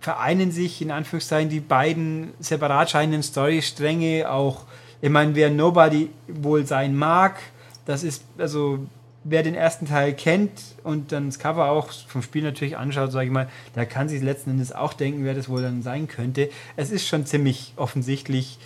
vereinen 0.00 0.52
sich 0.52 0.80
in 0.80 0.90
Anführungszeichen 0.90 1.50
die 1.50 1.60
beiden 1.60 2.32
separat 2.38 2.90
scheinenden 2.90 3.22
Storystränge 3.22 4.30
auch. 4.30 4.64
Ich 5.02 5.10
meine, 5.10 5.34
wer 5.34 5.50
Nobody 5.50 6.08
wohl 6.28 6.66
sein 6.66 6.96
mag, 6.96 7.36
das 7.84 8.02
ist 8.02 8.24
also 8.38 8.80
wer 9.24 9.42
den 9.42 9.54
ersten 9.54 9.86
Teil 9.86 10.14
kennt 10.14 10.52
und 10.82 11.12
dann 11.12 11.26
das 11.26 11.38
Cover 11.38 11.70
auch 11.70 11.90
vom 11.90 12.22
Spiel 12.22 12.42
natürlich 12.42 12.76
anschaut, 12.76 13.12
sage 13.12 13.26
ich 13.26 13.32
mal, 13.32 13.48
der 13.74 13.86
kann 13.86 14.08
sich 14.08 14.22
letzten 14.22 14.50
Endes 14.50 14.72
auch 14.72 14.94
denken, 14.94 15.24
wer 15.24 15.34
das 15.34 15.48
wohl 15.48 15.62
dann 15.62 15.82
sein 15.82 16.08
könnte. 16.08 16.50
Es 16.76 16.90
ist 16.90 17.06
schon 17.06 17.26
ziemlich 17.26 17.74
offensichtlich, 17.76 18.58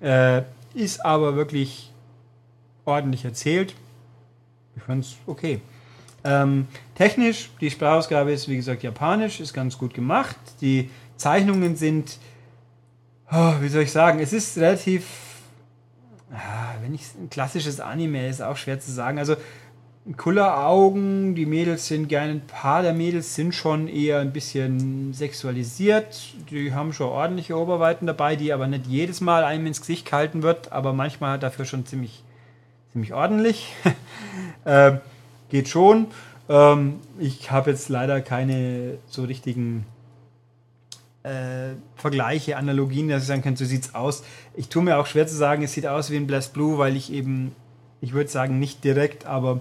äh, 0.00 0.42
ist 0.74 1.04
aber 1.04 1.34
wirklich 1.34 1.92
ordentlich 2.84 3.24
erzählt. 3.24 3.74
Ich 4.76 4.82
fand 4.82 5.04
es 5.04 5.16
okay. 5.26 5.60
Ähm, 6.22 6.66
technisch, 6.94 7.50
die 7.60 7.70
Sprachausgabe 7.70 8.32
ist 8.32 8.48
wie 8.48 8.56
gesagt 8.56 8.82
japanisch, 8.82 9.40
ist 9.40 9.52
ganz 9.52 9.78
gut 9.78 9.94
gemacht. 9.94 10.36
Die 10.60 10.90
Zeichnungen 11.16 11.76
sind, 11.76 12.18
oh, 13.30 13.54
wie 13.60 13.68
soll 13.68 13.82
ich 13.82 13.92
sagen, 13.92 14.20
es 14.20 14.32
ist 14.32 14.56
relativ, 14.58 15.06
ah, 16.32 16.74
wenn 16.82 16.94
ich 16.94 17.02
ein 17.14 17.30
klassisches 17.30 17.80
Anime 17.80 18.28
ist 18.28 18.42
auch 18.42 18.56
schwer 18.56 18.80
zu 18.80 18.92
sagen. 18.92 19.18
Also 19.18 19.36
Kulleraugen, 20.14 21.34
die 21.34 21.46
Mädels 21.46 21.88
sind 21.88 22.08
gerne, 22.08 22.32
ein 22.32 22.46
paar 22.46 22.82
der 22.82 22.92
Mädels 22.92 23.34
sind 23.34 23.54
schon 23.54 23.88
eher 23.88 24.20
ein 24.20 24.32
bisschen 24.32 25.12
sexualisiert. 25.12 26.34
Die 26.50 26.72
haben 26.72 26.92
schon 26.92 27.08
ordentliche 27.08 27.58
Oberweiten 27.58 28.06
dabei, 28.06 28.36
die 28.36 28.52
aber 28.52 28.68
nicht 28.68 28.86
jedes 28.86 29.20
Mal 29.20 29.42
einem 29.42 29.66
ins 29.66 29.80
Gesicht 29.80 30.06
gehalten 30.06 30.44
wird, 30.44 30.70
aber 30.70 30.92
manchmal 30.92 31.40
dafür 31.40 31.64
schon 31.64 31.86
ziemlich, 31.86 32.22
ziemlich 32.92 33.14
ordentlich. 33.14 33.74
äh, 34.64 34.98
geht 35.48 35.68
schon. 35.68 36.06
Ähm, 36.48 37.00
ich 37.18 37.50
habe 37.50 37.70
jetzt 37.70 37.88
leider 37.88 38.20
keine 38.20 38.98
so 39.08 39.24
richtigen 39.24 39.86
äh, 41.24 41.74
Vergleiche, 41.96 42.56
Analogien, 42.56 43.08
dass 43.08 43.22
ich 43.22 43.28
sagen 43.28 43.42
kann, 43.42 43.56
so 43.56 43.64
sieht's 43.64 43.96
aus. 43.96 44.22
Ich 44.54 44.68
tue 44.68 44.84
mir 44.84 44.98
auch 44.98 45.06
schwer 45.06 45.26
zu 45.26 45.34
sagen, 45.34 45.64
es 45.64 45.72
sieht 45.72 45.88
aus 45.88 46.10
wie 46.10 46.16
ein 46.16 46.28
Blast 46.28 46.52
Blue, 46.52 46.78
weil 46.78 46.94
ich 46.94 47.12
eben, 47.12 47.56
ich 48.00 48.12
würde 48.12 48.30
sagen, 48.30 48.60
nicht 48.60 48.84
direkt, 48.84 49.26
aber 49.26 49.60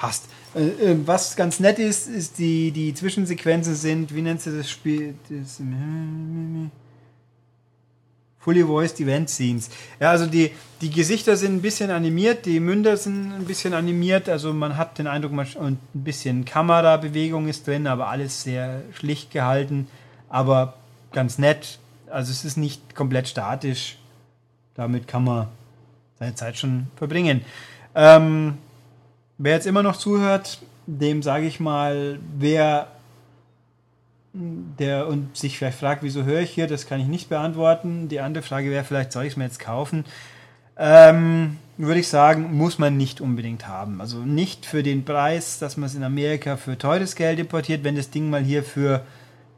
passt. 0.00 0.24
Äh, 0.54 0.92
äh, 0.92 0.96
was 1.04 1.36
ganz 1.36 1.60
nett 1.60 1.78
ist, 1.78 2.08
ist 2.08 2.38
die, 2.38 2.72
die 2.72 2.94
Zwischensequenzen 2.94 3.74
sind, 3.74 4.14
wie 4.14 4.22
nennt 4.22 4.40
sie 4.40 4.56
das 4.56 4.70
Spiel? 4.70 5.14
Das, 5.28 5.60
Fully 8.38 8.66
Voiced 8.66 8.98
Event 9.00 9.28
Scenes. 9.28 9.68
Ja, 10.00 10.10
also 10.10 10.24
die, 10.24 10.50
die 10.80 10.88
Gesichter 10.88 11.36
sind 11.36 11.56
ein 11.56 11.60
bisschen 11.60 11.90
animiert, 11.90 12.46
die 12.46 12.58
Münder 12.58 12.96
sind 12.96 13.32
ein 13.32 13.44
bisschen 13.44 13.74
animiert, 13.74 14.30
also 14.30 14.54
man 14.54 14.78
hat 14.78 14.98
den 14.98 15.06
Eindruck, 15.06 15.32
man, 15.32 15.46
und 15.56 15.78
ein 15.94 16.04
bisschen 16.04 16.46
Kamerabewegung 16.46 17.48
ist 17.48 17.66
drin, 17.66 17.86
aber 17.86 18.08
alles 18.08 18.42
sehr 18.42 18.80
schlicht 18.94 19.30
gehalten, 19.30 19.88
aber 20.30 20.74
ganz 21.12 21.36
nett. 21.36 21.78
Also 22.08 22.32
es 22.32 22.46
ist 22.46 22.56
nicht 22.56 22.94
komplett 22.94 23.28
statisch. 23.28 23.98
Damit 24.74 25.06
kann 25.06 25.24
man 25.24 25.48
seine 26.18 26.34
Zeit 26.34 26.56
schon 26.56 26.86
verbringen. 26.96 27.42
Ähm, 27.94 28.56
Wer 29.42 29.54
jetzt 29.54 29.66
immer 29.66 29.82
noch 29.82 29.96
zuhört, 29.96 30.58
dem 30.84 31.22
sage 31.22 31.46
ich 31.46 31.60
mal, 31.60 32.18
wer 32.36 32.88
der 34.34 35.08
und 35.08 35.34
sich 35.34 35.56
vielleicht 35.56 35.78
fragt, 35.78 36.02
wieso 36.02 36.24
höre 36.24 36.42
ich 36.42 36.50
hier, 36.50 36.66
das 36.66 36.86
kann 36.86 37.00
ich 37.00 37.06
nicht 37.06 37.30
beantworten. 37.30 38.10
Die 38.10 38.20
andere 38.20 38.44
Frage 38.44 38.70
wäre, 38.70 38.84
vielleicht 38.84 39.12
soll 39.12 39.24
ich 39.24 39.32
es 39.32 39.36
mir 39.38 39.44
jetzt 39.44 39.58
kaufen. 39.58 40.04
Ähm, 40.76 41.56
würde 41.78 42.00
ich 42.00 42.08
sagen, 42.08 42.54
muss 42.54 42.78
man 42.78 42.98
nicht 42.98 43.22
unbedingt 43.22 43.66
haben. 43.66 44.02
Also 44.02 44.18
nicht 44.18 44.66
für 44.66 44.82
den 44.82 45.06
Preis, 45.06 45.58
dass 45.58 45.78
man 45.78 45.86
es 45.86 45.94
in 45.94 46.04
Amerika 46.04 46.58
für 46.58 46.76
teures 46.76 47.16
Geld 47.16 47.38
importiert, 47.38 47.82
wenn 47.82 47.96
das 47.96 48.10
Ding 48.10 48.28
mal 48.28 48.42
hier 48.42 48.62
für 48.62 49.06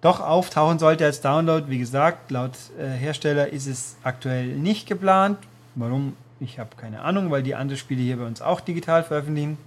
doch 0.00 0.20
auftauchen 0.20 0.78
sollte 0.78 1.06
als 1.06 1.22
Download. 1.22 1.68
Wie 1.68 1.78
gesagt, 1.78 2.30
laut 2.30 2.52
äh, 2.78 2.86
Hersteller 2.86 3.52
ist 3.52 3.66
es 3.66 3.96
aktuell 4.04 4.46
nicht 4.46 4.86
geplant. 4.86 5.38
Warum? 5.74 6.14
Ich 6.38 6.60
habe 6.60 6.70
keine 6.76 7.00
Ahnung, 7.02 7.32
weil 7.32 7.42
die 7.42 7.56
anderen 7.56 7.78
Spiele 7.78 8.02
hier 8.02 8.18
bei 8.18 8.26
uns 8.26 8.40
auch 8.42 8.60
digital 8.60 9.02
veröffentlichen. 9.02 9.58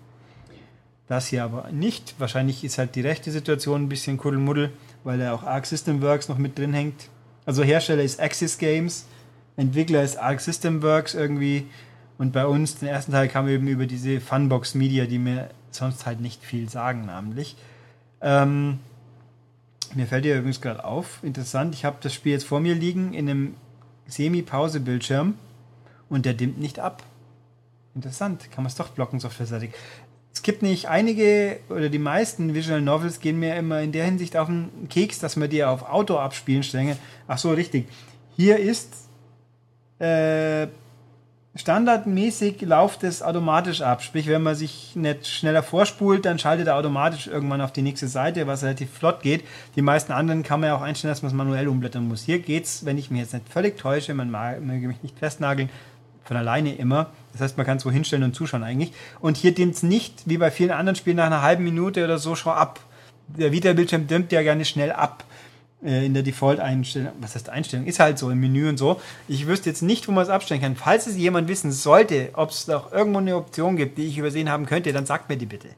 Das 1.08 1.28
hier 1.28 1.44
aber 1.44 1.72
nicht. 1.72 2.16
Wahrscheinlich 2.18 2.64
ist 2.64 2.78
halt 2.78 2.96
die 2.96 3.02
rechte 3.02 3.32
Situation 3.32 3.84
ein 3.84 3.90
bisschen 3.90 4.18
Kuddelmuddel, 4.18 4.72
weil 5.04 5.20
da 5.20 5.34
auch 5.34 5.44
Arc 5.44 5.66
System 5.66 6.02
Works 6.02 6.30
noch 6.30 6.38
mit 6.38 6.58
drin 6.58 6.74
hängt. 6.74 7.10
Also 7.46 7.64
Hersteller 7.64 8.04
ist 8.04 8.20
Axis 8.20 8.58
Games, 8.58 9.06
Entwickler 9.56 10.04
ist 10.04 10.18
Arc 10.18 10.42
System 10.42 10.82
Works 10.82 11.14
irgendwie. 11.14 11.68
Und 12.18 12.32
bei 12.32 12.46
uns, 12.46 12.78
den 12.80 12.88
ersten 12.88 13.12
Teil 13.12 13.28
kam 13.28 13.48
eben 13.48 13.68
über 13.68 13.86
diese 13.86 14.20
Funbox 14.20 14.74
Media, 14.74 15.06
die 15.06 15.20
mir 15.20 15.50
sonst 15.70 16.06
halt 16.06 16.22
nicht 16.22 16.44
viel 16.44 16.70
sagen, 16.70 17.06
namentlich. 17.06 17.56
Ähm, 18.22 18.80
mir 19.94 20.08
fällt 20.08 20.26
hier 20.26 20.38
übrigens 20.38 20.62
gerade 20.62 20.84
auf, 20.84 21.20
interessant, 21.22 21.76
ich 21.76 21.86
habe 21.86 21.98
das 22.02 22.14
Spiel 22.14 22.32
jetzt 22.32 22.46
vor 22.46 22.60
mir 22.60 22.74
liegen 22.74 23.14
in 23.14 23.30
einem 23.30 23.56
Semi-Pause-Bildschirm 24.08 25.36
und 26.10 26.26
der 26.26 26.34
dimmt 26.34 26.58
nicht 26.58 26.80
ab. 26.80 27.04
Interessant, 27.94 28.52
kann 28.52 28.64
man 28.64 28.68
es 28.70 28.76
doch 28.76 28.90
blocken 28.90 29.20
softwareseitig. 29.20 29.72
Gibt 30.46 30.62
nicht 30.62 30.88
einige 30.88 31.58
oder 31.70 31.90
die 31.90 31.98
meisten 31.98 32.54
Visual 32.54 32.80
Novels 32.80 33.20
gehen 33.20 33.40
mir 33.40 33.56
immer 33.56 33.82
in 33.82 33.92
der 33.92 34.06
Hinsicht 34.06 34.38
auf 34.38 34.46
den 34.46 34.70
Keks, 34.90 35.18
dass 35.18 35.38
man 35.38 35.50
die 35.50 35.64
auf 35.64 35.90
Auto 35.90 36.18
abspielen 36.18 36.62
strenge. 36.62 36.98
Ach 37.28 37.40
so, 37.40 37.50
richtig. 37.50 37.88
Hier 38.36 38.60
ist 38.60 38.94
äh, 39.98 40.68
standardmäßig 41.56 42.62
läuft 42.62 43.04
es 43.04 43.24
automatisch 43.24 43.82
ab. 43.82 44.04
Sprich, 44.04 44.28
wenn 44.28 44.44
man 44.44 44.54
sich 44.54 44.96
nicht 44.96 45.26
schneller 45.26 45.64
vorspult, 45.64 46.26
dann 46.26 46.38
schaltet 46.38 46.68
er 46.68 46.76
automatisch 46.76 47.26
irgendwann 47.26 47.62
auf 47.62 47.74
die 47.74 47.82
nächste 47.82 48.08
Seite, 48.08 48.46
was 48.46 48.62
relativ 48.62 48.92
flott 48.92 49.24
geht. 49.24 49.44
Die 49.76 49.82
meisten 49.82 50.12
anderen 50.12 50.44
kann 50.44 50.60
man 50.60 50.70
ja 50.70 50.76
auch 50.76 50.84
einstellen, 50.84 51.12
dass 51.12 51.24
man 51.24 51.32
es 51.32 51.36
manuell 51.36 51.68
umblättern 51.68 52.08
muss. 52.08 52.22
Hier 52.22 52.38
geht 52.38 52.66
es, 52.66 52.86
wenn 52.86 53.00
ich 53.00 53.10
mich 53.10 53.22
jetzt 53.22 53.34
nicht 53.34 53.50
völlig 53.50 53.80
täusche, 53.80 54.14
man 54.14 54.30
möge 54.64 54.88
mich 54.88 55.02
nicht 55.02 55.18
festnageln, 55.18 55.72
von 56.26 56.36
alleine 56.36 56.76
immer. 56.76 57.12
Das 57.32 57.42
heißt, 57.42 57.58
man 57.58 57.66
kann 57.66 57.78
es 57.78 57.86
wo 57.86 57.92
hinstellen 57.92 58.24
und 58.24 58.36
zuschauen 58.36 58.64
eigentlich. 58.64 58.92
Und 59.22 59.38
hier 59.38 59.54
dimmt 59.54 59.76
es 59.76 59.84
nicht, 59.84 60.24
wie 60.26 60.38
bei 60.38 60.52
vielen 60.52 60.72
anderen 60.72 60.96
Spielen, 60.96 61.18
nach 61.18 61.28
einer 61.28 61.42
halben 61.42 61.64
Minute 61.64 62.04
oder 62.04 62.18
so 62.18 62.36
schon 62.36 62.54
ab. 62.54 62.80
Der 63.28 63.52
Vita-Bildschirm 63.52 64.08
dimmt 64.08 64.32
ja 64.32 64.42
gerne 64.42 64.66
schnell 64.66 64.92
ab 64.92 65.24
äh, 65.84 66.06
in 66.06 66.14
der 66.14 66.24
Default-Einstellung. 66.24 67.14
Was 67.22 67.36
heißt 67.36 67.50
Einstellung? 67.50 67.86
Ist 67.86 68.00
halt 68.00 68.18
so 68.18 68.30
im 68.30 68.40
Menü 68.40 68.68
und 68.68 68.78
so. 68.78 69.00
Ich 69.28 69.48
wüsste 69.48 69.70
jetzt 69.70 69.82
nicht, 69.82 70.08
wo 70.08 70.12
man 70.12 70.24
es 70.24 70.30
abstellen 70.30 70.62
kann. 70.62 70.76
Falls 70.76 71.08
es 71.08 71.16
jemand 71.16 71.48
wissen 71.48 71.72
sollte, 71.72 72.30
ob 72.34 72.50
es 72.50 72.66
doch 72.66 72.92
irgendwo 72.92 73.20
eine 73.20 73.36
Option 73.36 73.76
gibt, 73.76 73.98
die 73.98 74.08
ich 74.08 74.18
übersehen 74.18 74.50
haben 74.50 74.66
könnte, 74.66 74.94
dann 74.94 75.06
sagt 75.06 75.30
mir 75.30 75.38
die 75.38 75.46
bitte. 75.46 75.70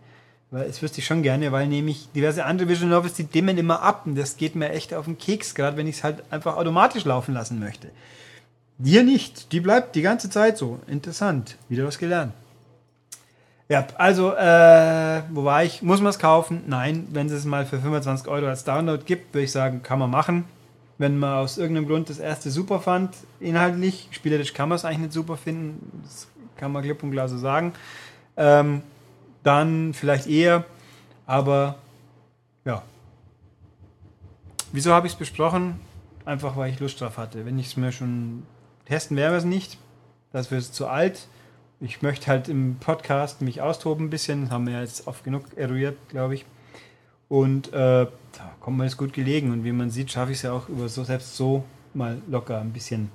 Weil 0.50 0.70
es 0.70 0.82
wüsste 0.82 1.00
ich 1.00 1.06
schon 1.06 1.24
gerne, 1.24 1.52
weil 1.52 1.68
nämlich 1.68 2.08
diverse 2.16 2.46
andere 2.46 2.70
Visual 2.70 2.90
Novels, 2.90 3.16
die 3.16 3.26
dimmen 3.26 3.58
immer 3.58 3.82
ab 3.82 4.04
und 4.06 4.16
das 4.16 4.38
geht 4.38 4.56
mir 4.56 4.70
echt 4.70 4.94
auf 4.94 5.04
den 5.04 5.18
Keks, 5.18 5.56
gerade 5.56 5.76
wenn 5.76 5.88
ich 5.88 5.98
es 5.98 6.04
halt 6.06 6.24
einfach 6.32 6.56
automatisch 6.56 7.04
laufen 7.04 7.34
lassen 7.34 7.60
möchte. 7.60 7.90
Dir 8.78 9.04
nicht. 9.04 9.52
Die 9.52 9.60
bleibt 9.60 9.96
die 9.96 10.02
ganze 10.02 10.30
Zeit 10.30 10.58
so. 10.58 10.80
Interessant. 10.88 11.58
Wieder 11.68 11.86
was 11.86 11.98
gelernt. 11.98 12.34
Ja, 13.70 13.86
also, 13.98 14.34
äh, 14.34 15.24
wo 15.30 15.44
war 15.44 15.64
ich? 15.64 15.82
Muss 15.82 16.00
man 16.00 16.12
es 16.12 16.20
kaufen? 16.20 16.64
Nein, 16.68 17.08
wenn 17.12 17.28
es 17.28 17.44
mal 17.44 17.66
für 17.66 17.80
25 17.80 18.28
Euro 18.28 18.48
als 18.48 18.64
Download 18.64 19.04
gibt, 19.04 19.34
würde 19.34 19.44
ich 19.44 19.52
sagen, 19.52 19.84
kann 19.84 20.00
man 20.00 20.10
machen. 20.10 20.46
Wenn 20.98 21.18
man 21.18 21.34
aus 21.34 21.58
irgendeinem 21.58 21.88
Grund 21.88 22.10
das 22.10 22.20
erste 22.20 22.50
super 22.50 22.80
fand, 22.80 23.16
inhaltlich, 23.40 24.08
spielerisch 24.12 24.54
kann 24.54 24.70
man 24.70 24.78
es 24.78 24.86
eigentlich 24.86 25.00
nicht 25.00 25.14
super 25.14 25.38
finden, 25.38 26.02
das 26.04 26.28
kann 26.56 26.72
man 26.72 26.82
klipp 26.82 27.04
und 27.04 27.12
klar 27.12 27.28
so 27.28 27.38
sagen, 27.38 27.74
ähm, 28.36 28.82
dann 29.44 29.94
vielleicht 29.94 30.28
eher, 30.28 30.64
aber 31.26 31.76
ja. 32.66 32.82
Wieso 34.72 34.94
habe 34.94 35.08
ich 35.08 35.14
es 35.14 35.20
besprochen? 35.20 35.80
Einfach 36.26 36.58
weil 36.58 36.72
ich 36.72 36.80
Lust 36.80 37.00
drauf 37.00 37.18
hatte. 37.18 37.46
Wenn 37.46 37.60
ich 37.60 37.68
es 37.68 37.78
mir 37.78 37.92
schon 37.92 38.44
Testen 38.88 39.18
werden 39.18 39.34
wir 39.34 39.38
es 39.38 39.46
nicht. 39.46 39.78
Das 40.32 40.50
wird 40.50 40.64
zu 40.64 40.88
alt. 40.88 41.28
Ich 41.82 42.02
möchte 42.02 42.28
halt 42.28 42.48
im 42.48 42.78
Podcast 42.80 43.42
mich 43.42 43.62
austoben 43.62 44.08
ein 44.08 44.10
bisschen. 44.10 44.44
Das 44.44 44.52
haben 44.52 44.66
wir 44.66 44.80
jetzt 44.80 45.08
oft 45.08 45.24
genug 45.24 45.44
eruiert, 45.58 45.98
glaube 46.10 46.36
ich. 46.36 46.46
Und 47.28 47.68
äh, 47.74 48.06
da 48.06 48.56
kommt 48.62 48.78
man 48.78 48.88
jetzt 48.88 48.98
gut 48.98 49.12
gelegen. 49.12 49.52
Und 49.52 49.66
wie 49.66 49.74
man 49.74 49.90
sieht, 49.90 50.12
schaffe 50.12 50.32
ich 50.32 50.38
es 50.38 50.44
ja 50.44 50.54
auch 50.54 50.70
über 50.70 50.88
so 50.88 51.04
selbst 51.04 51.36
so 51.36 51.66
mal 51.94 52.22
locker 52.30 52.62
ein 52.62 52.72
bisschen 52.72 53.12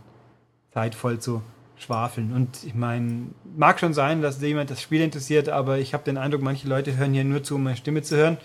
zeitvoll 0.74 1.18
zu 1.18 1.40
schwafeln. 1.78 2.34
Und 2.34 2.64
ich 2.64 2.74
meine, 2.74 3.28
mag 3.56 3.80
schon 3.80 3.94
sein, 3.94 4.20
dass 4.20 4.42
jemand 4.42 4.70
das 4.70 4.82
Spiel 4.82 5.00
interessiert, 5.00 5.48
aber 5.48 5.78
ich 5.78 5.94
habe 5.94 6.04
den 6.04 6.18
Eindruck, 6.18 6.42
manche 6.42 6.68
Leute 6.68 6.96
hören 6.96 7.14
hier 7.14 7.24
nur 7.24 7.42
zu, 7.42 7.54
um 7.54 7.62
meine 7.62 7.76
Stimme 7.76 8.02
zu 8.02 8.16
hören. 8.16 8.36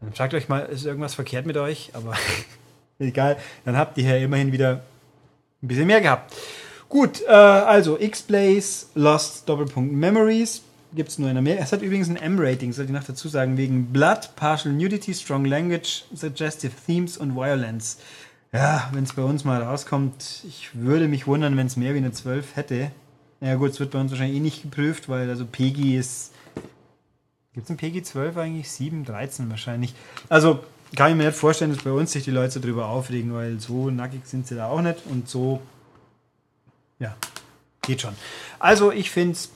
Dann 0.00 0.12
fragt 0.12 0.32
euch 0.34 0.48
mal, 0.48 0.60
ist 0.60 0.86
irgendwas 0.86 1.14
verkehrt 1.14 1.44
mit 1.44 1.56
euch? 1.56 1.90
Aber 1.92 2.14
egal, 3.00 3.36
dann 3.64 3.76
habt 3.76 3.98
ihr 3.98 4.04
ja 4.04 4.24
immerhin 4.24 4.52
wieder 4.52 4.82
ein 5.62 5.68
bisschen 5.68 5.86
mehr 5.86 6.00
gehabt. 6.00 6.34
Gut, 6.88 7.22
äh, 7.22 7.32
also 7.32 7.98
X-Blaze, 7.98 8.86
Lost, 8.94 9.48
Doppelpunkt 9.48 9.92
Memories. 9.92 10.62
Gibt 10.94 11.10
es 11.10 11.18
nur 11.18 11.28
in 11.28 11.36
Amerika. 11.36 11.62
Es 11.62 11.72
hat 11.72 11.82
übrigens 11.82 12.08
ein 12.08 12.16
M-Rating, 12.16 12.72
sollte 12.72 12.92
ich 12.92 12.98
noch 12.98 13.04
dazu 13.04 13.28
sagen, 13.28 13.56
wegen 13.56 13.86
Blood, 13.92 14.30
Partial 14.36 14.72
Nudity, 14.72 15.12
Strong 15.12 15.44
Language, 15.44 16.04
Suggestive 16.14 16.72
Themes 16.86 17.18
und 17.18 17.34
Violence. 17.34 17.98
Ja, 18.52 18.88
wenn 18.92 19.04
es 19.04 19.12
bei 19.12 19.22
uns 19.22 19.44
mal 19.44 19.62
rauskommt, 19.62 20.44
ich 20.48 20.70
würde 20.72 21.08
mich 21.08 21.26
wundern, 21.26 21.56
wenn 21.56 21.66
es 21.66 21.76
mehr 21.76 21.92
wie 21.92 21.98
eine 21.98 22.12
12 22.12 22.56
hätte. 22.56 22.92
Ja 23.40 23.56
gut, 23.56 23.72
es 23.72 23.80
wird 23.80 23.90
bei 23.90 24.00
uns 24.00 24.10
wahrscheinlich 24.12 24.38
eh 24.38 24.40
nicht 24.40 24.62
geprüft, 24.62 25.08
weil 25.08 25.28
also 25.28 25.44
PEGI 25.44 25.98
ist. 25.98 26.32
Gibt 27.52 27.66
es 27.66 27.70
ein 27.70 27.76
PEGI 27.76 28.02
12 28.02 28.36
eigentlich? 28.36 28.70
7, 28.70 29.04
13 29.04 29.50
wahrscheinlich. 29.50 29.94
Also 30.28 30.60
kann 30.94 31.10
ich 31.10 31.16
mir 31.16 31.26
nicht 31.26 31.38
vorstellen, 31.38 31.72
dass 31.72 31.82
bei 31.82 31.90
uns 31.90 32.12
sich 32.12 32.24
die 32.24 32.30
Leute 32.30 32.60
darüber 32.60 32.88
aufregen, 32.88 33.34
weil 33.34 33.58
so 33.58 33.90
nackig 33.90 34.24
sind 34.24 34.46
sie 34.46 34.54
da 34.54 34.68
auch 34.68 34.80
nicht 34.80 34.98
und 35.06 35.28
so, 35.28 35.60
ja, 36.98 37.14
geht 37.82 38.02
schon. 38.02 38.14
Also 38.58 38.92
ich 38.92 39.10
finde 39.10 39.32
es, 39.32 39.50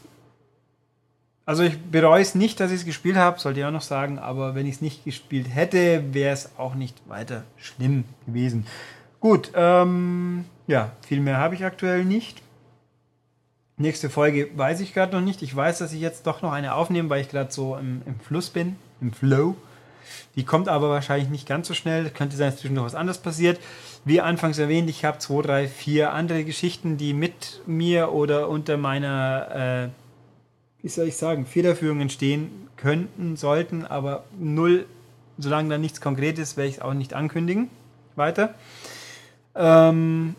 also 1.46 1.62
ich 1.62 1.78
bereue 1.78 2.22
es 2.22 2.34
nicht, 2.34 2.60
dass 2.60 2.70
ich 2.70 2.80
es 2.80 2.84
gespielt 2.84 3.16
habe, 3.16 3.40
sollte 3.40 3.60
ich 3.60 3.66
auch 3.66 3.70
noch 3.70 3.80
sagen, 3.80 4.18
aber 4.18 4.54
wenn 4.54 4.66
ich 4.66 4.76
es 4.76 4.80
nicht 4.80 5.04
gespielt 5.04 5.46
hätte, 5.52 6.12
wäre 6.12 6.32
es 6.32 6.50
auch 6.58 6.74
nicht 6.74 6.96
weiter 7.08 7.44
schlimm 7.56 8.04
gewesen. 8.26 8.66
Gut, 9.20 9.52
ähm, 9.54 10.44
ja, 10.66 10.92
viel 11.06 11.20
mehr 11.20 11.38
habe 11.38 11.54
ich 11.54 11.64
aktuell 11.64 12.04
nicht. 12.04 12.42
Nächste 13.76 14.10
Folge 14.10 14.50
weiß 14.54 14.80
ich 14.80 14.94
gerade 14.94 15.16
noch 15.16 15.24
nicht. 15.24 15.42
Ich 15.42 15.54
weiß, 15.54 15.78
dass 15.78 15.92
ich 15.92 16.00
jetzt 16.00 16.26
doch 16.26 16.42
noch 16.42 16.52
eine 16.52 16.74
aufnehme, 16.74 17.08
weil 17.08 17.22
ich 17.22 17.30
gerade 17.30 17.50
so 17.50 17.76
im, 17.76 18.02
im 18.06 18.18
Fluss 18.20 18.50
bin, 18.50 18.76
im 19.00 19.12
Flow. 19.12 19.56
Die 20.36 20.44
kommt 20.44 20.68
aber 20.68 20.90
wahrscheinlich 20.90 21.28
nicht 21.28 21.48
ganz 21.48 21.68
so 21.68 21.74
schnell. 21.74 22.10
Könnte 22.10 22.36
sein, 22.36 22.50
dass 22.50 22.60
zwischendurch 22.60 22.86
was 22.86 22.94
anderes 22.94 23.18
passiert. 23.18 23.60
Wie 24.04 24.20
anfangs 24.20 24.58
erwähnt, 24.58 24.88
ich 24.88 25.04
habe 25.04 25.18
zwei, 25.18 25.42
drei, 25.42 25.68
vier 25.68 26.12
andere 26.12 26.44
Geschichten, 26.44 26.96
die 26.96 27.12
mit 27.12 27.60
mir 27.66 28.12
oder 28.12 28.48
unter 28.48 28.76
meiner, 28.76 29.90
äh, 29.90 30.82
wie 30.82 30.88
soll 30.88 31.08
ich 31.08 31.16
sagen, 31.16 31.44
Federführung 31.46 32.00
entstehen 32.00 32.68
könnten, 32.76 33.36
sollten, 33.36 33.84
aber 33.84 34.24
null, 34.38 34.86
solange 35.36 35.68
da 35.68 35.78
nichts 35.78 36.00
Konkretes, 36.00 36.56
werde 36.56 36.70
ich 36.70 36.76
es 36.76 36.82
auch 36.82 36.94
nicht 36.94 37.12
ankündigen. 37.12 37.68
Weiter. 38.16 38.54
Ähm, 39.54 40.34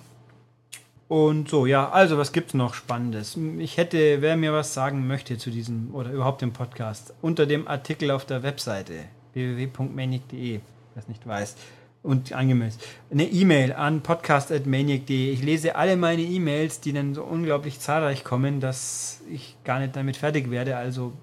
und 1.07 1.49
so, 1.49 1.65
ja, 1.65 1.89
also 1.89 2.17
was 2.17 2.31
gibt 2.31 2.49
es 2.49 2.53
noch 2.53 2.73
Spannendes? 2.73 3.38
Ich 3.60 3.77
hätte, 3.77 4.21
wer 4.21 4.38
mir 4.38 4.53
was 4.53 4.73
sagen 4.73 5.07
möchte 5.07 5.38
zu 5.38 5.49
diesem 5.49 5.93
oder 5.93 6.10
überhaupt 6.10 6.41
dem 6.41 6.53
Podcast, 6.53 7.13
unter 7.21 7.45
dem 7.45 7.67
Artikel 7.67 8.12
auf 8.12 8.25
der 8.25 8.43
Webseite 8.43 8.93
www.maniac.de, 9.34 10.60
wer 10.94 11.02
es 11.02 11.08
nicht 11.08 11.26
weiß. 11.26 11.56
Und 12.04 12.34
angemeldet. 12.34 12.80
Eine 13.12 13.26
E-Mail 13.26 13.74
an 13.74 14.02
podcast.maniac.de. 14.02 15.32
Ich 15.32 15.44
lese 15.44 15.76
alle 15.76 15.98
meine 15.98 16.24
E-Mails, 16.24 16.80
die 16.82 16.94
dann 16.94 17.13
so 17.13 17.24
unglaublich 17.24 17.80
zahlreich 17.80 18.24
kommen, 18.24 18.60
dass 18.60 19.22
ich 19.30 19.56
gar 19.63 19.80
nicht 19.80 19.96
damit 19.96 20.17
fertig 20.17 20.50
werde. 20.50 20.78
Also, 20.78 21.13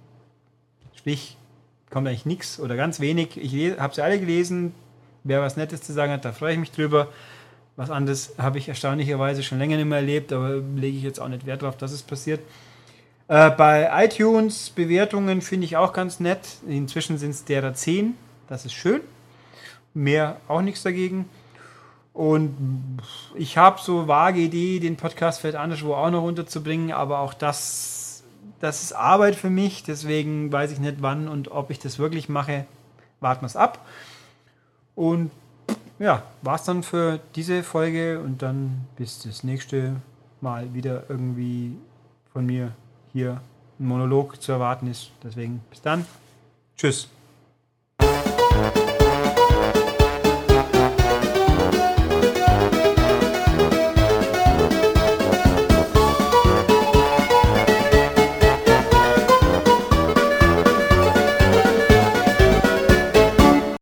sprich, 0.94 1.36
kommt 1.90 2.06
eigentlich 2.06 2.26
nichts 2.26 2.60
oder 2.60 2.76
ganz 2.76 3.00
wenig. 3.00 3.36
Ich 3.36 3.78
habe 3.78 3.94
sie 3.94 4.02
alle 4.02 4.20
gelesen. 4.20 4.72
Wer 5.24 5.40
was 5.40 5.56
Nettes 5.56 5.82
zu 5.82 5.92
sagen 5.92 6.12
hat, 6.12 6.24
da 6.24 6.32
freue 6.32 6.52
ich 6.52 6.60
mich 6.60 6.70
drüber. 6.70 7.08
Was 7.74 7.90
anderes 7.90 8.34
habe 8.38 8.58
ich 8.58 8.68
erstaunlicherweise 8.68 9.42
schon 9.42 9.58
länger 9.58 9.76
nicht 9.76 9.86
mehr 9.86 9.98
erlebt, 9.98 10.32
aber 10.32 10.56
lege 10.56 10.96
ich 10.96 11.02
jetzt 11.02 11.20
auch 11.20 11.28
nicht 11.28 11.46
Wert 11.46 11.62
darauf, 11.62 11.76
dass 11.76 11.92
es 11.92 12.02
passiert. 12.02 12.40
Äh, 13.28 13.50
bei 13.50 13.90
iTunes 14.04 14.70
Bewertungen 14.70 15.42
finde 15.42 15.66
ich 15.66 15.76
auch 15.76 15.92
ganz 15.92 16.18
nett. 16.18 16.40
Inzwischen 16.66 17.18
sind 17.18 17.30
es 17.30 17.44
derer 17.44 17.74
10. 17.74 18.14
Das 18.48 18.64
ist 18.64 18.72
schön. 18.72 19.02
Mehr 19.92 20.38
auch 20.48 20.62
nichts 20.62 20.82
dagegen. 20.82 21.28
Und 22.14 22.98
ich 23.36 23.58
habe 23.58 23.78
so 23.80 24.08
vage 24.08 24.40
Idee, 24.40 24.80
den 24.80 24.96
Podcast 24.96 25.40
vielleicht 25.40 25.56
anderswo 25.56 25.94
auch 25.94 26.10
noch 26.10 26.24
unterzubringen, 26.24 26.90
aber 26.90 27.20
auch 27.20 27.32
das, 27.32 28.24
das 28.60 28.82
ist 28.82 28.92
Arbeit 28.92 29.36
für 29.36 29.50
mich. 29.50 29.84
Deswegen 29.84 30.50
weiß 30.50 30.72
ich 30.72 30.80
nicht, 30.80 30.96
wann 31.00 31.28
und 31.28 31.50
ob 31.52 31.70
ich 31.70 31.78
das 31.78 31.98
wirklich 31.98 32.28
mache. 32.28 32.64
Warten 33.20 33.42
wir 33.42 33.46
es 33.46 33.56
ab. 33.56 33.86
Und 34.94 35.30
ja, 35.98 36.22
war 36.42 36.54
es 36.54 36.64
dann 36.64 36.82
für 36.82 37.20
diese 37.34 37.62
Folge 37.62 38.20
und 38.20 38.42
dann 38.42 38.86
bis 38.96 39.22
das 39.22 39.44
nächste 39.44 39.96
Mal 40.40 40.72
wieder 40.72 41.04
irgendwie 41.08 41.76
von 42.32 42.46
mir 42.46 42.72
hier 43.18 43.40
ein 43.80 43.86
Monolog 43.86 44.40
zu 44.40 44.52
erwarten 44.52 44.88
ist. 44.88 45.10
Deswegen 45.24 45.60
bis 45.70 45.82
dann. 45.82 46.06
Tschüss. 46.76 47.08